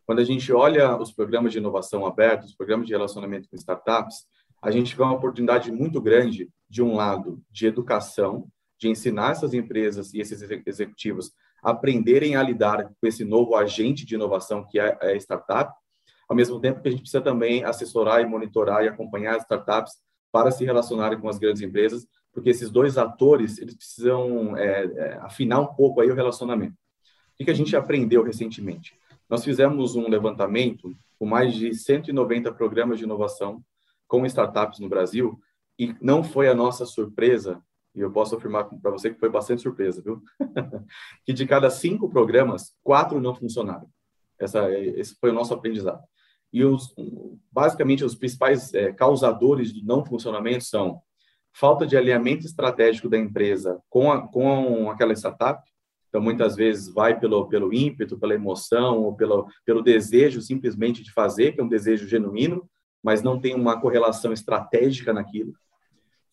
Quando 0.08 0.20
a 0.20 0.24
gente 0.24 0.50
olha 0.50 0.96
os 0.96 1.12
programas 1.12 1.52
de 1.52 1.58
inovação 1.58 2.06
abertos, 2.06 2.48
os 2.48 2.56
programas 2.56 2.86
de 2.86 2.94
relacionamento 2.94 3.46
com 3.46 3.56
startups, 3.56 4.24
a 4.62 4.70
gente 4.70 4.96
vê 4.96 5.02
uma 5.02 5.12
oportunidade 5.12 5.70
muito 5.70 6.00
grande, 6.00 6.48
de 6.66 6.82
um 6.82 6.94
lado, 6.94 7.42
de 7.50 7.66
educação, 7.66 8.48
de 8.78 8.88
ensinar 8.88 9.32
essas 9.32 9.52
empresas 9.52 10.14
e 10.14 10.20
esses 10.20 10.40
executivos 10.64 11.30
a 11.62 11.72
aprenderem 11.72 12.36
a 12.36 12.42
lidar 12.42 12.84
com 12.84 13.06
esse 13.06 13.22
novo 13.22 13.54
agente 13.54 14.06
de 14.06 14.14
inovação 14.14 14.64
que 14.64 14.80
é 14.80 14.96
a 14.98 15.14
startup, 15.16 15.74
ao 16.26 16.34
mesmo 16.34 16.58
tempo 16.58 16.80
que 16.80 16.88
a 16.88 16.90
gente 16.90 17.02
precisa 17.02 17.20
também 17.20 17.62
assessorar 17.64 18.22
e 18.22 18.26
monitorar 18.26 18.84
e 18.84 18.88
acompanhar 18.88 19.36
as 19.36 19.42
startups 19.42 19.92
para 20.32 20.50
se 20.50 20.64
relacionarem 20.64 21.20
com 21.20 21.28
as 21.28 21.38
grandes 21.38 21.60
empresas, 21.60 22.06
porque 22.32 22.48
esses 22.48 22.70
dois 22.70 22.96
atores 22.96 23.58
eles 23.58 23.76
precisam 23.76 24.56
é, 24.56 24.84
é, 24.84 25.18
afinar 25.20 25.60
um 25.60 25.74
pouco 25.74 26.00
aí 26.00 26.10
o 26.10 26.14
relacionamento. 26.14 26.76
O 27.38 27.44
que 27.44 27.50
a 27.50 27.54
gente 27.54 27.76
aprendeu 27.76 28.22
recentemente? 28.22 28.96
Nós 29.28 29.44
fizemos 29.44 29.94
um 29.94 30.08
levantamento 30.08 30.96
com 31.18 31.26
mais 31.26 31.54
de 31.54 31.74
190 31.74 32.52
programas 32.52 32.98
de 32.98 33.04
inovação 33.04 33.62
com 34.06 34.24
startups 34.24 34.80
no 34.80 34.88
Brasil 34.88 35.38
e 35.78 35.94
não 36.00 36.24
foi 36.24 36.48
a 36.48 36.54
nossa 36.54 36.86
surpresa, 36.86 37.62
e 37.94 38.00
eu 38.00 38.10
posso 38.10 38.36
afirmar 38.36 38.64
para 38.64 38.90
você 38.90 39.10
que 39.12 39.18
foi 39.18 39.28
bastante 39.28 39.62
surpresa, 39.62 40.02
viu? 40.02 40.22
que 41.24 41.32
de 41.32 41.46
cada 41.46 41.70
cinco 41.70 42.08
programas, 42.08 42.74
quatro 42.82 43.20
não 43.20 43.34
funcionaram. 43.34 43.88
Essa, 44.38 44.70
esse 44.72 45.16
foi 45.20 45.30
o 45.30 45.34
nosso 45.34 45.52
aprendizado. 45.52 46.02
E 46.52 46.64
os, 46.64 46.94
basicamente 47.52 48.04
os 48.04 48.14
principais 48.14 48.72
é, 48.72 48.92
causadores 48.92 49.72
do 49.72 49.84
não 49.84 50.04
funcionamento 50.04 50.64
são 50.64 51.00
falta 51.52 51.86
de 51.86 51.96
alinhamento 51.96 52.46
estratégico 52.46 53.08
da 53.08 53.18
empresa 53.18 53.82
com, 53.90 54.10
a, 54.10 54.26
com 54.28 54.90
aquela 54.90 55.12
startup, 55.12 55.60
então, 56.18 56.22
muitas 56.24 56.56
vezes 56.56 56.88
vai 56.88 57.18
pelo, 57.18 57.48
pelo 57.48 57.72
ímpeto, 57.72 58.18
pela 58.18 58.34
emoção, 58.34 59.04
ou 59.04 59.14
pelo, 59.14 59.46
pelo 59.64 59.82
desejo 59.82 60.40
simplesmente 60.40 61.02
de 61.02 61.12
fazer, 61.12 61.52
que 61.52 61.60
é 61.60 61.64
um 61.64 61.68
desejo 61.68 62.08
genuíno, 62.08 62.68
mas 63.00 63.22
não 63.22 63.40
tem 63.40 63.54
uma 63.54 63.80
correlação 63.80 64.32
estratégica 64.32 65.12
naquilo. 65.12 65.52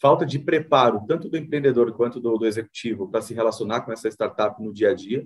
Falta 0.01 0.25
de 0.25 0.39
preparo, 0.39 1.05
tanto 1.07 1.29
do 1.29 1.37
empreendedor 1.37 1.93
quanto 1.93 2.19
do, 2.19 2.35
do 2.35 2.47
executivo, 2.47 3.07
para 3.09 3.21
se 3.21 3.33
relacionar 3.33 3.81
com 3.81 3.91
essa 3.91 4.09
startup 4.09 4.61
no 4.61 4.73
dia 4.73 4.89
a 4.89 4.93
dia. 4.95 5.25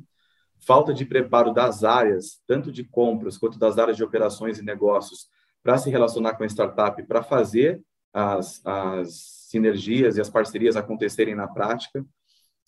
Falta 0.60 0.94
de 0.94 1.06
preparo 1.06 1.54
das 1.54 1.86
áreas, 1.86 2.42
tanto 2.46 2.70
de 2.70 2.84
compras 2.84 3.38
quanto 3.38 3.58
das 3.58 3.78
áreas 3.78 3.96
de 3.96 4.04
operações 4.04 4.60
e 4.60 4.64
negócios, 4.64 5.28
para 5.64 5.78
se 5.78 5.90
relacionar 5.90 6.36
com 6.36 6.44
a 6.44 6.48
startup, 6.48 7.02
para 7.04 7.24
fazer 7.24 7.82
as, 8.14 8.62
as 8.66 9.48
sinergias 9.48 10.18
e 10.18 10.22
as 10.22 10.30
parcerias 10.30 10.76
acontecerem 10.76 11.34
na 11.34 11.48
prática 11.48 12.06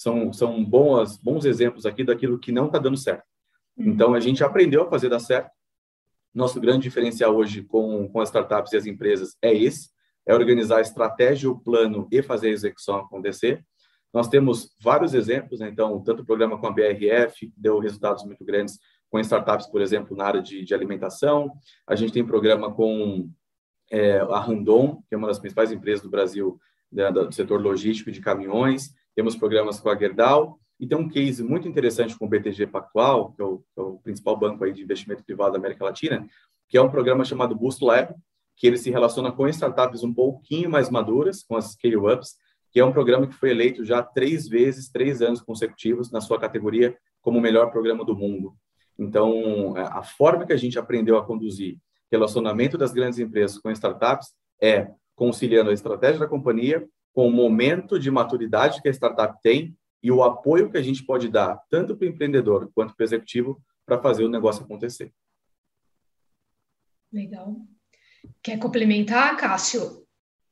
são, 0.02 0.34
são 0.34 0.66
boas, 0.66 1.16
bons 1.18 1.46
exemplos 1.46 1.86
aqui 1.86 2.04
daquilo 2.04 2.40
que 2.40 2.52
não 2.52 2.66
está 2.66 2.80
dando 2.80 2.98
certo. 2.98 3.24
Então, 3.78 4.16
a 4.16 4.20
gente 4.20 4.44
aprendeu 4.44 4.84
a 4.84 4.90
fazer 4.90 5.10
dar 5.10 5.20
certo. 5.20 5.52
Nosso 6.34 6.60
grande 6.60 6.84
diferencial 6.84 7.36
hoje 7.36 7.62
com, 7.62 8.08
com 8.10 8.20
as 8.20 8.30
startups 8.30 8.74
e 8.74 8.78
as 8.78 8.88
empresas 8.88 9.36
é 9.42 9.54
esse, 9.54 9.90
é 10.26 10.34
organizar 10.34 10.78
a 10.78 10.82
estratégia, 10.82 11.52
o 11.52 11.60
plano 11.60 12.08
e 12.12 12.24
fazer 12.24 12.48
a 12.48 12.52
execução 12.52 12.96
acontecer. 12.96 13.64
Nós 14.12 14.28
temos 14.28 14.76
vários 14.82 15.14
exemplos, 15.14 15.60
né? 15.60 15.70
então, 15.70 16.02
tanto 16.02 16.24
o 16.24 16.26
programa 16.26 16.58
com 16.58 16.68
a 16.68 16.72
BRF, 16.72 17.54
deu 17.56 17.78
resultados 17.78 18.26
muito 18.26 18.44
grandes 18.44 18.80
com 19.10 19.20
startups, 19.20 19.68
por 19.68 19.82
exemplo, 19.82 20.18
na 20.18 20.26
área 20.26 20.42
de, 20.42 20.66
de 20.66 20.74
alimentação. 20.74 21.52
A 21.88 21.96
gente 21.96 22.12
tem 22.12 22.26
programa 22.26 22.74
com 22.74 23.30
é, 23.92 24.18
a 24.18 24.40
Randon, 24.40 25.02
que 25.08 25.14
é 25.14 25.18
uma 25.18 25.28
das 25.28 25.40
principais 25.40 25.72
empresas 25.72 26.02
do 26.02 26.10
Brasil 26.10 26.60
né, 26.92 27.12
do 27.12 27.32
setor 27.32 27.62
logístico 27.62 28.12
de 28.12 28.20
caminhões 28.20 29.00
temos 29.16 29.36
programas 29.36 29.80
com 29.80 29.90
a 29.90 29.96
Gerdau, 29.98 30.60
e 30.80 30.88
tem 30.88 30.98
um 30.98 31.08
case 31.08 31.44
muito 31.44 31.68
interessante 31.68 32.18
com 32.18 32.26
o 32.26 32.28
BTG 32.28 32.66
Pactual, 32.68 33.34
que 33.34 33.42
é 33.42 33.46
o, 33.46 33.58
que 33.60 33.80
é 33.80 33.82
o 33.82 34.00
principal 34.00 34.36
banco 34.36 34.64
aí 34.64 34.74
de 34.74 34.82
investimento 34.82 35.24
privado 35.24 35.52
da 35.52 35.60
América 35.60 35.86
Latina, 35.86 36.28
que 36.68 36.76
é 36.76 36.82
um 36.82 36.90
programa 36.90 37.24
chamado 37.24 37.56
Boost 37.56 37.84
Lab, 37.84 38.16
que 38.56 38.66
ele 38.66 38.78
se 38.78 38.90
relaciona 38.90 39.32
com 39.32 39.48
startups 39.48 40.04
um 40.04 40.14
pouquinho 40.14 40.70
mais 40.70 40.90
maduras, 40.90 41.44
com 41.44 41.56
as 41.56 41.74
scale-ups, 41.74 42.36
que 42.72 42.80
é 42.80 42.86
um 42.86 42.92
programa 42.92 43.28
que 43.28 43.36
foi 43.36 43.52
eleito 43.52 43.86
já 43.86 44.02
três 44.02 44.48
vezes, 44.48 44.90
três 44.90 45.22
anos 45.22 45.42
consecutivos 45.42 46.12
na 46.12 46.22
sua 46.22 46.40
categoria 46.40 46.98
como 47.22 47.38
o 47.38 47.42
melhor 47.42 47.70
programa 47.70 48.04
do 48.04 48.16
mundo. 48.16 48.56
Então, 48.98 49.74
a 49.78 50.02
forma 50.02 50.46
que 50.46 50.54
a 50.54 50.58
gente 50.58 50.80
aprendeu 50.80 51.18
a 51.18 51.26
conduzir 51.26 51.78
relacionamento 52.12 52.78
das 52.78 52.92
grandes 52.92 53.20
empresas 53.20 53.58
com 53.58 53.72
startups 53.72 54.34
é 54.62 54.88
conciliando 55.16 55.70
a 55.70 55.74
estratégia 55.74 56.20
da 56.20 56.28
companhia 56.28 56.86
com 57.14 57.28
o 57.28 57.32
momento 57.32 58.00
de 58.00 58.10
maturidade 58.10 58.82
que 58.82 58.88
a 58.88 58.94
startup 58.94 59.40
tem 59.42 59.76
e 60.02 60.12
o 60.12 60.24
apoio 60.24 60.72
que 60.72 60.78
a 60.78 60.82
gente 60.82 61.06
pode 61.06 61.30
dar, 61.30 61.62
tanto 61.70 61.96
para 61.96 62.06
o 62.06 62.10
empreendedor 62.10 62.72
quanto 62.74 62.96
para 62.96 63.04
o 63.04 63.06
executivo, 63.06 63.62
para 63.86 64.02
fazer 64.02 64.24
o 64.24 64.30
negócio 64.30 64.64
acontecer. 64.64 65.14
Legal. 67.12 67.56
Quer 68.42 68.58
complementar, 68.58 69.36
Cássio? 69.38 70.06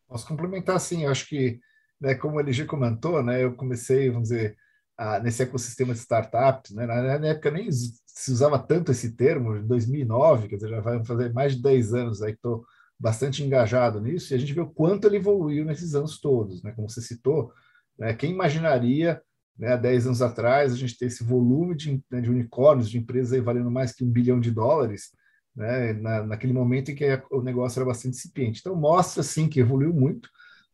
Posso 0.08 0.28
complementar, 0.28 0.80
sim. 0.80 1.06
Eu 1.06 1.12
acho 1.12 1.28
que, 1.28 1.60
né, 2.00 2.16
como 2.16 2.36
o 2.36 2.40
LG 2.40 2.66
comentou, 2.66 3.24
né, 3.24 3.44
eu 3.44 3.56
comecei, 3.56 4.10
vamos 4.10 4.30
dizer, 4.30 4.58
a, 4.98 5.20
nesse 5.20 5.42
ecossistema 5.42 5.94
de 5.94 6.00
startups. 6.00 6.72
Né, 6.72 6.86
na, 6.86 7.20
na, 7.20 7.28
época 7.28 7.52
nem 7.52 7.72
se 7.72 8.32
usava 8.32 8.60
tanto 8.60 8.92
esse 8.92 9.16
termo, 9.16 9.56
em 9.56 9.66
2009, 9.66 10.50
quer 10.50 10.56
dizer, 10.56 10.70
já 10.70 10.82
vai 10.82 11.04
fazer 11.06 11.34
mais 11.34 11.56
de 11.56 11.62
10 11.62 11.94
anos 11.94 12.22
aí 12.22 12.34
que 12.34 12.38
estou 12.38 12.66
bastante 13.00 13.44
engajado 13.44 14.02
nisso, 14.02 14.34
e 14.34 14.36
a 14.36 14.38
gente 14.38 14.54
vê 14.54 14.62
o 14.62 14.70
quanto 14.70 15.08
ele 15.08 15.18
evoluiu 15.18 15.64
nesses 15.64 15.96
anos 15.96 16.20
todos. 16.20 16.62
Né, 16.62 16.72
como 16.74 16.90
você 16.90 17.02
citou, 17.02 17.54
né, 17.98 18.14
quem 18.14 18.32
imaginaria 18.32 19.22
né, 19.58 19.74
há 19.74 19.78
10 19.78 20.08
anos 20.08 20.22
atrás 20.22 20.74
a 20.74 20.76
gente 20.76 20.98
ter 20.98 21.06
esse 21.06 21.24
volume 21.24 21.76
de, 21.76 22.04
né, 22.12 22.22
de 22.22 22.30
unicórnios, 22.30 22.90
de 22.90 22.98
empresas 22.98 23.34
aí 23.34 23.42
valendo 23.42 23.72
mais 23.72 23.94
que 23.94 24.04
um 24.04 24.10
bilhão 24.10 24.40
de 24.40 24.52
dólares, 24.52 25.12
né, 25.56 25.94
na, 25.94 26.26
naquele 26.26 26.54
momento 26.54 26.92
em 26.92 26.96
que 26.96 27.06
o 27.32 27.42
negócio 27.42 27.80
era 27.80 27.86
bastante 27.86 28.18
incipiente. 28.18 28.60
Então, 28.60 28.76
mostra, 28.76 29.24
sim, 29.24 29.48
que 29.48 29.60
evoluiu 29.60 29.94
muito, 29.94 30.30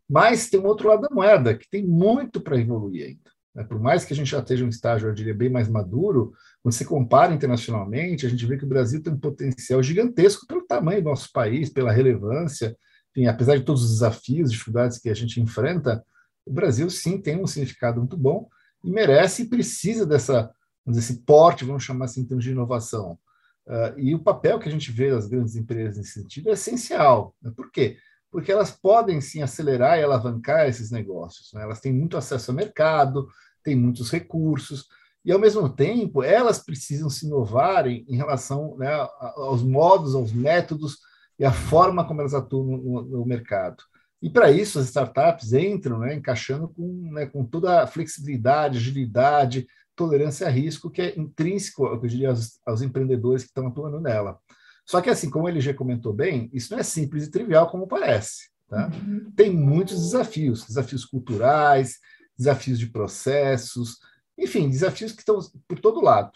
mas 0.09 0.49
tem 0.49 0.59
um 0.59 0.67
outro 0.67 0.87
lado 0.87 1.01
da 1.01 1.13
moeda, 1.13 1.57
que 1.57 1.69
tem 1.69 1.85
muito 1.85 2.39
para 2.39 2.59
evoluir 2.59 3.05
ainda. 3.05 3.31
Né? 3.55 3.63
Por 3.63 3.79
mais 3.79 4.05
que 4.05 4.13
a 4.13 4.15
gente 4.15 4.29
já 4.29 4.39
esteja 4.39 4.65
um 4.65 4.69
estágio, 4.69 5.09
eu 5.09 5.13
diria, 5.13 5.33
bem 5.33 5.49
mais 5.49 5.67
maduro, 5.67 6.33
quando 6.65 6.73
se 6.73 6.83
compara 6.83 7.31
internacionalmente, 7.31 8.25
a 8.25 8.29
gente 8.29 8.43
vê 8.43 8.57
que 8.57 8.65
o 8.65 8.67
Brasil 8.67 8.99
tem 8.99 9.13
um 9.13 9.19
potencial 9.19 9.83
gigantesco 9.83 10.47
pelo 10.47 10.65
tamanho 10.65 10.99
do 10.99 11.11
nosso 11.11 11.31
país, 11.31 11.69
pela 11.69 11.91
relevância, 11.91 12.75
enfim, 13.11 13.27
apesar 13.27 13.55
de 13.55 13.63
todos 13.63 13.83
os 13.83 13.91
desafios, 13.91 14.49
dificuldades 14.49 14.97
que 14.97 15.07
a 15.07 15.13
gente 15.13 15.39
enfrenta, 15.39 16.03
o 16.43 16.51
Brasil, 16.51 16.89
sim, 16.89 17.21
tem 17.21 17.39
um 17.39 17.45
significado 17.45 17.99
muito 17.99 18.17
bom 18.17 18.49
e 18.83 18.89
merece 18.89 19.43
e 19.43 19.47
precisa 19.47 20.07
dessa, 20.07 20.51
desse 20.87 21.21
porte, 21.21 21.63
vamos 21.63 21.83
chamar 21.83 22.05
assim, 22.05 22.21
em 22.21 22.25
termos 22.25 22.43
de 22.43 22.49
inovação. 22.49 23.19
Uh, 23.67 23.99
e 23.99 24.15
o 24.15 24.23
papel 24.23 24.57
que 24.57 24.67
a 24.67 24.71
gente 24.71 24.91
vê 24.91 25.11
das 25.11 25.27
grandes 25.27 25.55
empresas 25.55 25.97
nesse 25.97 26.19
sentido 26.19 26.49
é 26.49 26.53
essencial. 26.53 27.35
Né? 27.43 27.51
Por 27.55 27.71
quê? 27.71 27.97
Porque 28.31 28.51
elas 28.51 28.71
podem 28.71 29.21
sim 29.21 29.43
acelerar 29.43 29.99
e 29.99 30.03
alavancar 30.03 30.67
esses 30.67 30.89
negócios. 30.89 31.53
Né? 31.53 31.61
Elas 31.61 31.79
têm 31.79 31.93
muito 31.93 32.17
acesso 32.17 32.49
ao 32.49 32.57
mercado, 32.57 33.27
têm 33.63 33.75
muitos 33.75 34.09
recursos, 34.09 34.87
e 35.25 35.31
ao 35.31 35.39
mesmo 35.39 35.67
tempo 35.67 36.21
elas 36.21 36.59
precisam 36.59 37.09
se 37.09 37.25
inovarem 37.25 38.05
em 38.07 38.15
relação 38.15 38.77
né, 38.77 38.89
aos 39.35 39.63
modos, 39.63 40.13
aos 40.13 40.31
métodos 40.31 40.99
e 41.39 41.43
a 41.43 41.51
forma 41.51 42.05
como 42.05 42.21
elas 42.21 42.33
atuam 42.33 42.77
no, 42.77 43.01
no 43.01 43.25
mercado. 43.25 43.83
E 44.21 44.29
para 44.29 44.51
isso 44.51 44.79
as 44.79 44.85
startups 44.85 45.51
entram 45.53 45.99
né, 45.99 46.15
encaixando 46.15 46.69
com, 46.69 47.11
né, 47.11 47.25
com 47.25 47.43
toda 47.43 47.83
a 47.83 47.87
flexibilidade, 47.87 48.77
agilidade, 48.77 49.67
tolerância 49.95 50.47
a 50.47 50.49
risco 50.49 50.89
que 50.89 51.01
é 51.01 51.19
intrínseco, 51.19 51.85
eu 51.85 51.99
diria, 52.01 52.29
aos, 52.29 52.59
aos 52.65 52.81
empreendedores 52.81 53.43
que 53.43 53.49
estão 53.49 53.67
atuando 53.67 53.99
nela. 53.99 54.37
Só 54.85 55.01
que, 55.01 55.09
assim, 55.09 55.29
como 55.29 55.45
o 55.45 55.49
LG 55.49 55.73
comentou 55.73 56.13
bem, 56.13 56.49
isso 56.53 56.71
não 56.71 56.79
é 56.79 56.83
simples 56.83 57.25
e 57.25 57.31
trivial 57.31 57.69
como 57.69 57.87
parece. 57.87 58.49
Tá? 58.67 58.87
Uhum. 58.87 59.31
Tem 59.35 59.49
muitos 59.51 59.99
desafios, 59.99 60.65
desafios 60.65 61.05
culturais, 61.05 61.97
desafios 62.37 62.77
de 62.77 62.87
processos, 62.87 63.97
enfim, 64.37 64.69
desafios 64.69 65.11
que 65.11 65.19
estão 65.19 65.39
por 65.67 65.79
todo 65.79 66.01
lado. 66.01 66.31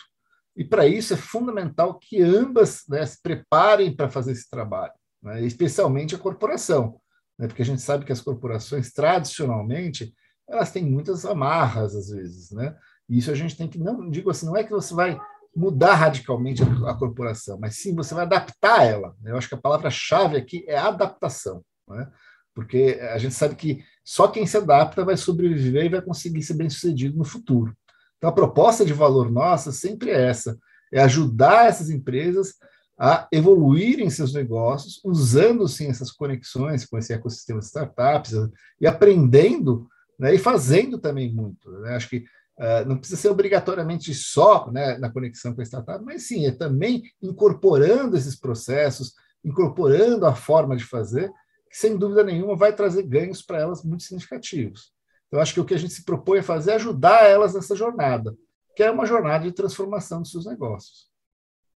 E 0.56 0.64
para 0.64 0.88
isso 0.88 1.14
é 1.14 1.18
fundamental 1.18 1.98
que 1.98 2.22
ambas 2.22 2.84
né, 2.90 3.06
se 3.06 3.22
preparem 3.22 3.96
para 3.96 4.10
fazer 4.10 4.32
esse 4.32 4.50
trabalho, 4.50 4.94
né? 5.22 5.42
especialmente 5.42 6.16
a 6.16 6.20
corporação, 6.20 7.00
né? 7.38 7.48
porque 7.48 7.62
a 7.62 7.66
gente 7.66 7.82
sabe 7.82 8.06
que 8.06 8.12
as 8.12 8.22
corporações, 8.22 8.92
tradicionalmente, 8.92 10.14
elas 10.48 10.72
têm 10.72 10.84
muitas 10.84 11.26
amarras, 11.26 11.96
às 11.96 12.10
vezes, 12.10 12.52
né? 12.52 12.76
E 13.08 13.20
isso 13.20 13.32
a 13.32 13.36
gente 13.36 13.56
tem 13.56 13.68
que, 13.68 13.78
não 13.78 14.10
digo 14.10 14.30
assim, 14.30 14.48
não 14.48 14.58
é 14.58 14.64
que 14.64 14.72
você 14.72 14.94
vai 14.94 15.20
mudar 15.56 15.96
radicalmente 15.96 16.62
a, 16.64 16.92
a 16.92 16.94
corporação, 16.96 17.58
mas 17.60 17.76
sim 17.76 17.96
você 17.96 18.14
vai 18.14 18.26
adaptar 18.26 18.84
ela. 18.84 19.16
Eu 19.24 19.38
acho 19.38 19.48
que 19.48 19.56
a 19.56 19.62
palavra-chave 19.62 20.38
aqui 20.38 20.66
é 20.68 20.78
adaptação, 20.78 21.64
né? 21.88 22.12
porque 22.54 23.00
a 23.14 23.18
gente 23.18 23.34
sabe 23.34 23.56
que 23.56 23.84
só 24.04 24.28
quem 24.28 24.46
se 24.46 24.58
adapta 24.58 25.06
vai 25.06 25.16
sobreviver 25.16 25.86
e 25.86 25.90
vai 25.90 26.02
conseguir 26.02 26.44
ser 26.44 26.56
bem 26.56 26.70
sucedido 26.70 27.18
no 27.18 27.24
futuro. 27.24 27.74
Então, 28.20 28.30
a 28.30 28.34
proposta 28.34 28.86
de 28.86 28.94
valor 28.94 29.32
nossa 29.32 29.72
sempre 29.72 30.12
é 30.12 30.28
essa: 30.28 30.60
é 30.94 31.02
ajudar 31.02 31.66
essas 31.66 31.90
empresas 31.90 32.54
a 33.00 33.28
evoluírem 33.32 34.10
seus 34.10 34.34
negócios, 34.34 35.00
usando 35.06 35.68
sim 35.70 35.88
essas 35.88 36.12
conexões 36.12 36.86
com 36.86 36.98
esse 36.98 37.14
ecossistema 37.14 37.60
de 37.60 37.66
startups 37.66 38.34
e 38.80 38.86
aprendendo 38.86 39.88
né, 40.20 40.36
e 40.36 40.38
fazendo 40.38 40.98
também 40.98 41.34
muito. 41.34 41.72
Né? 41.80 41.96
Acho 41.96 42.10
que 42.10 42.26
Uh, 42.60 42.84
não 42.86 42.98
precisa 42.98 43.22
ser 43.22 43.30
obrigatoriamente 43.30 44.14
só 44.14 44.70
né, 44.70 44.98
na 44.98 45.10
conexão 45.10 45.56
com 45.56 45.62
a 45.62 45.64
startup, 45.64 46.04
mas 46.04 46.24
sim, 46.24 46.46
é 46.46 46.52
também 46.52 47.04
incorporando 47.22 48.18
esses 48.18 48.36
processos, 48.36 49.14
incorporando 49.46 50.26
a 50.26 50.36
forma 50.36 50.76
de 50.76 50.84
fazer, 50.84 51.32
que 51.72 51.78
sem 51.78 51.96
dúvida 51.98 52.22
nenhuma 52.22 52.58
vai 52.58 52.76
trazer 52.76 53.04
ganhos 53.04 53.42
para 53.42 53.60
elas 53.60 53.82
muito 53.82 54.04
significativos. 54.04 54.92
Então, 55.30 55.40
acho 55.40 55.54
que 55.54 55.60
o 55.60 55.66
que 55.66 55.76
a 55.76 55.78
gente 55.78 55.94
se 55.94 56.04
propõe 56.04 56.40
é 56.40 56.44
fazer 56.44 56.72
é 56.72 56.76
ajudar 56.76 57.24
elas 57.24 57.54
nessa 57.54 57.76
jornada, 57.76 58.36
que 58.76 58.84
é 58.84 58.90
uma 58.90 59.06
jornada 59.06 59.46
de 59.46 59.52
transformação 59.52 60.22
dos 60.22 60.32
seus 60.32 60.46
negócios. 60.46 61.08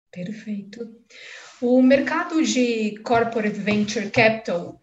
Perfeito. 0.09 0.89
O 1.61 1.81
mercado 1.81 2.41
de 2.43 2.97
corporate 3.03 3.59
venture 3.59 4.09
capital 4.09 4.81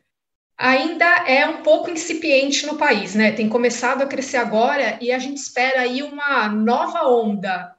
ainda 0.57 1.07
é 1.27 1.47
um 1.47 1.63
pouco 1.63 1.91
incipiente 1.91 2.67
no 2.67 2.77
país, 2.77 3.15
né? 3.15 3.33
Tem 3.33 3.49
começado 3.49 4.03
a 4.03 4.07
crescer 4.07 4.37
agora 4.37 4.99
e 5.01 5.11
a 5.13 5.19
gente 5.19 5.39
espera 5.39 5.83
aí 5.83 6.03
uma 6.03 6.49
nova 6.49 7.09
onda. 7.09 7.75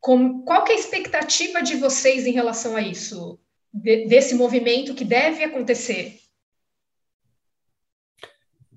Qual 0.00 0.66
é 0.68 0.72
a 0.72 0.74
expectativa 0.74 1.62
de 1.62 1.76
vocês 1.76 2.26
em 2.26 2.32
relação 2.32 2.76
a 2.76 2.82
isso? 2.82 3.40
De, 3.72 4.06
desse 4.06 4.34
movimento 4.34 4.94
que 4.94 5.04
deve 5.04 5.42
acontecer? 5.42 6.18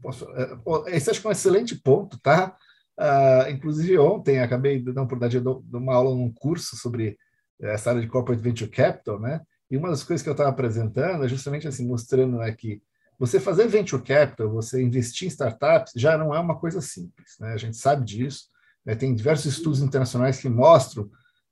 Posso, 0.01 0.25
é, 0.31 0.95
esse 0.95 1.09
acho 1.09 1.21
que 1.21 1.27
é 1.27 1.29
um 1.29 1.33
excelente 1.33 1.75
ponto, 1.75 2.19
tá? 2.19 2.55
Uh, 2.99 3.51
inclusive, 3.51 3.97
ontem 3.99 4.39
acabei 4.39 4.81
dar 4.81 4.91
uma 4.91 5.03
oportunidade 5.03 5.39
de 5.39 5.77
uma 5.77 5.93
aula 5.93 6.15
num 6.15 6.31
curso 6.31 6.75
sobre 6.75 7.17
essa 7.61 7.91
área 7.91 8.01
de 8.01 8.07
Corporate 8.07 8.41
Venture 8.41 8.69
Capital, 8.69 9.19
né? 9.19 9.41
E 9.69 9.77
uma 9.77 9.89
das 9.89 10.03
coisas 10.03 10.23
que 10.23 10.29
eu 10.29 10.33
estava 10.33 10.49
apresentando 10.49 11.23
é 11.23 11.27
justamente 11.27 11.67
assim, 11.67 11.85
mostrando 11.85 12.37
né, 12.37 12.51
que 12.53 12.81
você 13.19 13.39
fazer 13.39 13.67
venture 13.67 14.01
capital, 14.01 14.49
você 14.49 14.81
investir 14.81 15.27
em 15.27 15.31
startups, 15.31 15.93
já 15.95 16.17
não 16.17 16.33
é 16.33 16.39
uma 16.39 16.57
coisa 16.57 16.79
simples. 16.81 17.35
Né? 17.39 17.53
A 17.53 17.57
gente 17.57 17.75
sabe 17.75 18.05
disso. 18.05 18.45
Né? 18.85 18.95
Tem 18.95 19.13
diversos 19.13 19.45
estudos 19.45 19.81
internacionais 19.81 20.39
que 20.39 20.47
mostram 20.47 21.09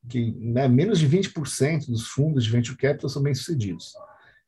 que 0.07 0.31
né, 0.39 0.67
menos 0.67 0.99
de 0.99 1.09
20% 1.09 1.87
dos 1.87 2.07
fundos 2.07 2.43
de 2.43 2.51
venture 2.51 2.77
capital 2.77 3.09
são 3.09 3.23
bem-sucedidos. 3.23 3.93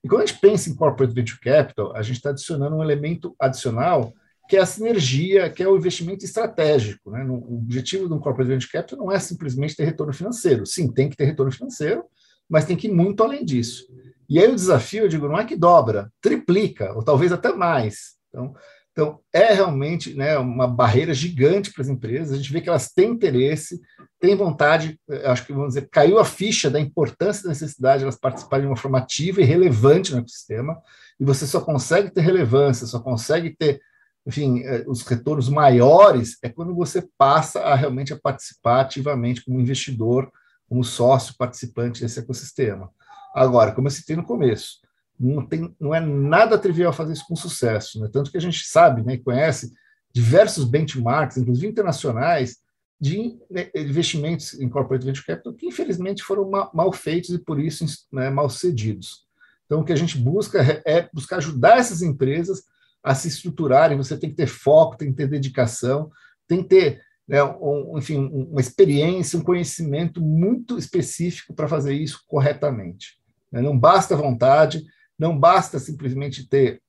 E 0.08 0.10
quando 0.10 0.22
a 0.22 0.26
gente 0.26 0.40
pensa 0.40 0.70
em 0.70 0.74
corporate 0.74 1.14
venture 1.14 1.38
capital, 1.38 1.94
a 1.94 2.02
gente 2.02 2.16
está 2.16 2.30
adicionando 2.30 2.78
um 2.78 2.82
elemento 2.82 3.36
adicional 3.38 4.14
que 4.48 4.56
é 4.56 4.62
a 4.62 4.66
sinergia, 4.66 5.50
que 5.50 5.62
é 5.62 5.68
o 5.68 5.76
investimento 5.76 6.24
estratégico. 6.24 7.12
Né? 7.12 7.26
O 7.26 7.58
objetivo 7.58 8.08
de 8.08 8.14
um 8.14 8.20
corporate 8.20 8.48
venture 8.48 8.72
capital 8.72 9.00
não 9.00 9.12
é 9.12 9.20
simplesmente 9.20 9.76
ter 9.76 9.84
retorno 9.84 10.14
financeiro. 10.14 10.66
Sim, 10.66 10.90
tem 10.90 11.10
que 11.10 11.18
ter 11.18 11.26
retorno 11.26 11.52
financeiro, 11.52 12.06
mas 12.50 12.64
tem 12.64 12.78
que 12.78 12.88
ir 12.88 12.94
muito 12.94 13.22
além 13.22 13.44
disso. 13.44 13.86
E 14.30 14.40
aí 14.40 14.50
o 14.50 14.56
desafio, 14.56 15.04
eu 15.04 15.10
digo, 15.10 15.28
não 15.28 15.38
é 15.38 15.44
que 15.44 15.58
dobra, 15.58 16.10
triplica, 16.22 16.94
ou 16.94 17.04
talvez 17.04 17.34
até 17.34 17.52
mais. 17.52 18.16
Então, 18.30 18.56
então 18.98 19.20
é 19.32 19.54
realmente 19.54 20.16
né, 20.16 20.40
uma 20.40 20.68
barreira 20.68 21.14
gigante 21.14 21.72
para 21.72 21.84
as 21.84 21.88
empresas. 21.88 22.34
A 22.34 22.38
gente 22.38 22.52
vê 22.52 22.60
que 22.60 22.68
elas 22.68 22.92
têm 22.92 23.12
interesse, 23.12 23.80
têm 24.20 24.36
vontade, 24.36 25.00
acho 25.26 25.46
que 25.46 25.54
vamos 25.54 25.76
dizer, 25.76 25.88
caiu 25.92 26.18
a 26.18 26.26
ficha 26.26 26.68
da 26.68 26.80
importância 26.80 27.44
da 27.44 27.50
necessidade 27.50 28.00
de 28.00 28.06
elas 28.06 28.18
participarem 28.20 28.66
de 28.66 28.72
uma 28.72 28.76
forma 28.76 28.98
ativa 28.98 29.40
e 29.40 29.44
relevante 29.44 30.12
no 30.12 30.18
ecossistema, 30.18 30.82
e 31.20 31.24
você 31.24 31.46
só 31.46 31.62
consegue 31.62 32.10
ter 32.10 32.22
relevância, 32.22 32.88
só 32.88 33.00
consegue 33.00 33.56
ter, 33.56 33.80
enfim, 34.26 34.64
eh, 34.64 34.84
os 34.88 35.04
retornos 35.04 35.48
maiores 35.48 36.40
é 36.42 36.50
quando 36.50 36.74
você 36.74 37.08
passa 37.20 37.60
a 37.60 37.76
realmente 37.76 38.14
a 38.14 38.20
participar 38.20 38.82
ativamente 38.82 39.46
como 39.46 39.62
investidor, 39.62 40.32
como 40.68 40.84
sócio 40.84 41.36
participante 41.38 42.02
desse 42.02 42.20
ecossistema. 42.20 42.90
Agora, 43.36 43.74
como 43.74 43.86
eu 43.86 43.92
citei 43.92 44.16
no 44.16 44.26
começo, 44.26 44.78
não, 45.20 45.46
tem, 45.46 45.76
não 45.80 45.94
é 45.94 46.00
nada 46.00 46.58
trivial 46.58 46.94
fazer 46.94 47.14
isso 47.14 47.26
com 47.28 47.36
sucesso, 47.36 48.00
né? 48.00 48.10
tanto 48.12 48.32
que 48.32 48.38
a 48.38 48.42
gente 48.42 48.66
sabe 48.66 49.04
né, 49.04 49.14
e 49.14 49.18
conhece 49.18 49.74
diversos 50.14 50.66
benchmarks, 50.66 51.38
inclusive 51.38 51.68
internacionais, 51.68 52.58
de 53.00 53.38
né, 53.50 53.70
investimentos 53.76 54.56
em 54.56 54.68
corporate 54.68 55.06
venture 55.06 55.26
capital 55.26 55.54
que 55.54 55.68
infelizmente 55.68 56.24
foram 56.24 56.50
mal, 56.50 56.92
feitos 56.92 57.30
e 57.30 57.38
por 57.38 57.60
isso 57.60 57.86
né, 58.12 58.30
mal 58.30 58.50
sucedidos. 58.50 59.28
Então, 59.66 59.82
o 59.82 59.84
que 59.84 59.94
a 59.94 59.98
gente 59.98 60.18
busca 60.18 60.62
é, 60.62 60.82
é 60.86 61.10
buscar 61.14 61.38
ajudar 61.38 61.78
essas 61.78 62.02
empresas 62.02 62.64
a 63.04 63.14
se 63.14 63.28
estruturarem. 63.28 63.98
Você 63.98 64.18
tem 64.18 64.30
que 64.30 64.36
ter 64.36 64.48
foco, 64.48 64.98
tem 64.98 65.12
que 65.12 65.18
ter 65.18 65.28
dedicação, 65.28 66.10
tem 66.48 66.64
que 66.64 66.70
ter 66.70 67.02
né, 67.28 67.44
um, 67.44 67.98
enfim, 67.98 68.18
uma 68.32 68.62
experiência, 68.62 69.38
um 69.38 69.44
conhecimento 69.44 70.22
muito 70.22 70.78
específico 70.78 71.54
para 71.54 71.68
fazer 71.68 71.94
isso 71.94 72.24
corretamente. 72.28 73.20
Né? 73.52 73.62
Não 73.62 73.78
basta 73.78 74.16
vontade, 74.16 74.84
não 75.18 75.38
basta 75.38 75.80
simplesmente 75.80 76.48
ter 76.48 76.82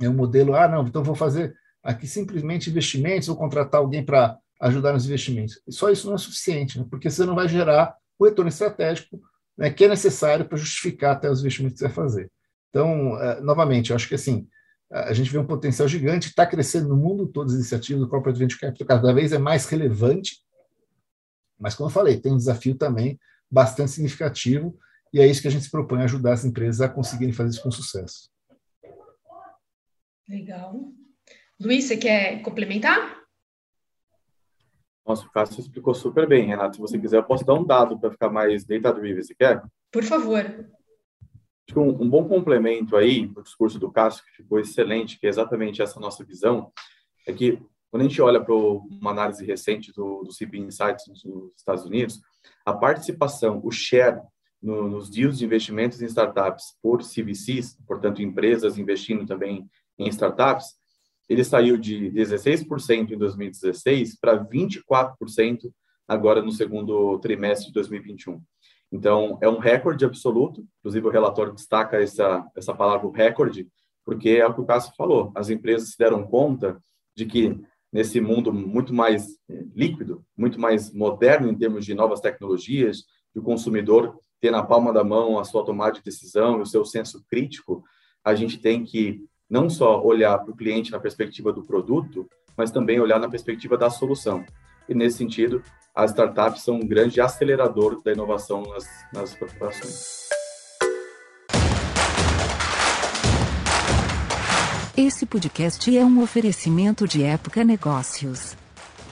um 0.00 0.12
modelo, 0.12 0.54
ah, 0.54 0.68
não, 0.68 0.86
então 0.86 1.02
vou 1.02 1.14
fazer 1.14 1.54
aqui 1.82 2.06
simplesmente 2.06 2.70
investimentos 2.70 3.28
ou 3.28 3.36
contratar 3.36 3.80
alguém 3.80 4.04
para 4.04 4.38
ajudar 4.60 4.92
nos 4.92 5.06
investimentos. 5.06 5.60
E 5.66 5.72
só 5.72 5.90
isso 5.90 6.06
não 6.06 6.14
é 6.14 6.18
suficiente, 6.18 6.78
né? 6.78 6.86
porque 6.88 7.10
você 7.10 7.24
não 7.24 7.34
vai 7.34 7.48
gerar 7.48 7.94
o 8.18 8.24
retorno 8.24 8.48
estratégico 8.48 9.20
né, 9.56 9.70
que 9.70 9.84
é 9.84 9.88
necessário 9.88 10.46
para 10.46 10.58
justificar 10.58 11.16
até 11.16 11.30
os 11.30 11.40
investimentos 11.40 11.74
que 11.74 11.78
você 11.80 11.86
vai 11.86 11.94
fazer. 11.94 12.30
Então, 12.68 13.14
uh, 13.14 13.42
novamente, 13.42 13.90
eu 13.90 13.96
acho 13.96 14.08
que 14.08 14.14
assim, 14.14 14.46
a 14.90 15.12
gente 15.12 15.30
vê 15.30 15.38
um 15.38 15.46
potencial 15.46 15.86
gigante, 15.86 16.28
está 16.28 16.46
crescendo 16.46 16.88
no 16.88 16.96
mundo 16.96 17.26
todo 17.26 17.48
as 17.48 17.54
iniciativas 17.54 18.02
do 18.02 18.08
Corporate 18.08 18.38
Venture 18.38 18.60
Capital, 18.60 18.86
cada 18.86 19.12
vez 19.12 19.32
é 19.32 19.38
mais 19.38 19.66
relevante, 19.66 20.38
mas 21.58 21.74
como 21.74 21.88
eu 21.88 21.92
falei, 21.92 22.18
tem 22.18 22.32
um 22.32 22.36
desafio 22.36 22.74
também 22.74 23.18
bastante 23.50 23.90
significativo, 23.90 24.76
e 25.12 25.20
é 25.20 25.26
isso 25.26 25.42
que 25.42 25.48
a 25.48 25.50
gente 25.50 25.64
se 25.64 25.70
propõe, 25.70 26.02
ajudar 26.02 26.32
as 26.32 26.44
empresas 26.44 26.80
a 26.80 26.88
conseguirem 26.88 27.32
fazer 27.32 27.50
isso 27.50 27.62
com 27.62 27.70
sucesso. 27.70 28.30
Legal. 30.28 30.92
Luiz, 31.60 31.84
você 31.84 31.96
quer 31.96 32.40
complementar? 32.42 33.20
Nossa, 35.04 35.26
o 35.26 35.30
Cássio 35.30 35.60
explicou 35.60 35.92
super 35.92 36.28
bem, 36.28 36.46
Renato. 36.46 36.76
Se 36.76 36.80
você 36.80 36.98
quiser, 36.98 37.16
eu 37.16 37.24
posso 37.24 37.44
dar 37.44 37.54
um 37.54 37.64
dado 37.64 37.98
para 37.98 38.12
ficar 38.12 38.30
mais 38.30 38.64
deitado 38.64 39.00
vivo. 39.00 39.22
Você 39.22 39.34
quer? 39.34 39.60
Por 39.90 40.04
favor. 40.04 40.44
Acho 40.44 41.74
que 41.74 41.78
um, 41.78 42.02
um, 42.02 42.08
bom 42.08 42.28
complemento 42.28 42.96
aí 42.96 43.26
do 43.26 43.42
discurso 43.42 43.78
do 43.78 43.90
Cássio, 43.90 44.24
que 44.24 44.42
ficou 44.42 44.60
excelente, 44.60 45.18
que 45.18 45.26
é 45.26 45.28
exatamente 45.28 45.82
essa 45.82 45.98
nossa 45.98 46.24
visão, 46.24 46.72
é 47.26 47.32
que 47.32 47.60
quando 47.90 48.02
a 48.02 48.08
gente 48.08 48.22
olha 48.22 48.40
para 48.42 48.54
uma 48.54 49.10
análise 49.10 49.44
recente 49.44 49.92
do, 49.92 50.22
do 50.22 50.30
CB 50.32 50.58
Insights 50.58 51.06
nos 51.08 51.24
Estados 51.56 51.84
Unidos, 51.84 52.20
a 52.64 52.72
participação, 52.72 53.60
o 53.64 53.70
share 53.70 54.20
no, 54.62 54.88
nos 54.88 55.08
deals 55.08 55.38
de 55.38 55.44
investimentos 55.44 56.02
em 56.02 56.06
startups 56.06 56.76
por 56.82 57.02
CVCs, 57.02 57.78
portanto, 57.86 58.22
empresas 58.22 58.78
investindo 58.78 59.26
também 59.26 59.68
em 59.98 60.08
startups, 60.08 60.74
ele 61.28 61.44
saiu 61.44 61.76
de 61.76 62.10
16% 62.10 63.12
em 63.12 63.18
2016 63.18 64.18
para 64.18 64.44
24% 64.44 65.72
agora 66.08 66.42
no 66.42 66.50
segundo 66.50 67.18
trimestre 67.20 67.68
de 67.68 67.74
2021. 67.74 68.42
Então, 68.90 69.38
é 69.40 69.48
um 69.48 69.58
recorde 69.58 70.04
absoluto, 70.04 70.66
inclusive 70.80 71.06
o 71.06 71.10
relatório 71.10 71.54
destaca 71.54 72.02
essa, 72.02 72.44
essa 72.56 72.74
palavra 72.74 73.08
recorde, 73.14 73.68
porque 74.04 74.30
é 74.30 74.46
o 74.46 74.52
que 74.52 74.60
o 74.60 74.66
Cássio 74.66 74.92
falou, 74.96 75.30
as 75.36 75.50
empresas 75.50 75.90
se 75.90 75.98
deram 75.98 76.26
conta 76.26 76.82
de 77.16 77.26
que 77.26 77.56
nesse 77.92 78.20
mundo 78.20 78.52
muito 78.52 78.92
mais 78.92 79.28
eh, 79.48 79.64
líquido, 79.74 80.24
muito 80.36 80.60
mais 80.60 80.92
moderno 80.92 81.48
em 81.48 81.56
termos 81.56 81.84
de 81.84 81.94
novas 81.94 82.20
tecnologias, 82.20 83.04
o 83.34 83.42
consumidor 83.42 84.18
ter 84.40 84.50
na 84.50 84.62
palma 84.62 84.92
da 84.92 85.04
mão 85.04 85.38
a 85.38 85.44
sua 85.44 85.64
tomada 85.64 85.92
de 85.92 86.02
decisão 86.02 86.58
e 86.58 86.62
o 86.62 86.66
seu 86.66 86.84
senso 86.84 87.22
crítico, 87.28 87.84
a 88.24 88.34
gente 88.34 88.58
tem 88.58 88.84
que 88.84 89.20
não 89.48 89.68
só 89.68 90.02
olhar 90.02 90.38
para 90.38 90.52
o 90.52 90.56
cliente 90.56 90.92
na 90.92 91.00
perspectiva 91.00 91.52
do 91.52 91.62
produto, 91.62 92.28
mas 92.56 92.70
também 92.70 93.00
olhar 93.00 93.18
na 93.18 93.28
perspectiva 93.28 93.76
da 93.76 93.90
solução. 93.90 94.44
E 94.88 94.94
nesse 94.94 95.18
sentido, 95.18 95.62
as 95.94 96.10
startups 96.10 96.62
são 96.62 96.76
um 96.76 96.86
grande 96.86 97.20
acelerador 97.20 98.00
da 98.02 98.12
inovação 98.12 98.62
nas, 98.62 98.86
nas 99.12 99.34
corporações. 99.34 100.28
Esse 104.96 105.24
podcast 105.24 105.96
é 105.96 106.04
um 106.04 106.22
oferecimento 106.22 107.08
de 107.08 107.22
Época 107.22 107.64
Negócios. 107.64 108.56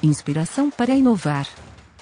Inspiração 0.03 0.71
para 0.71 0.95
inovar. 0.95 1.49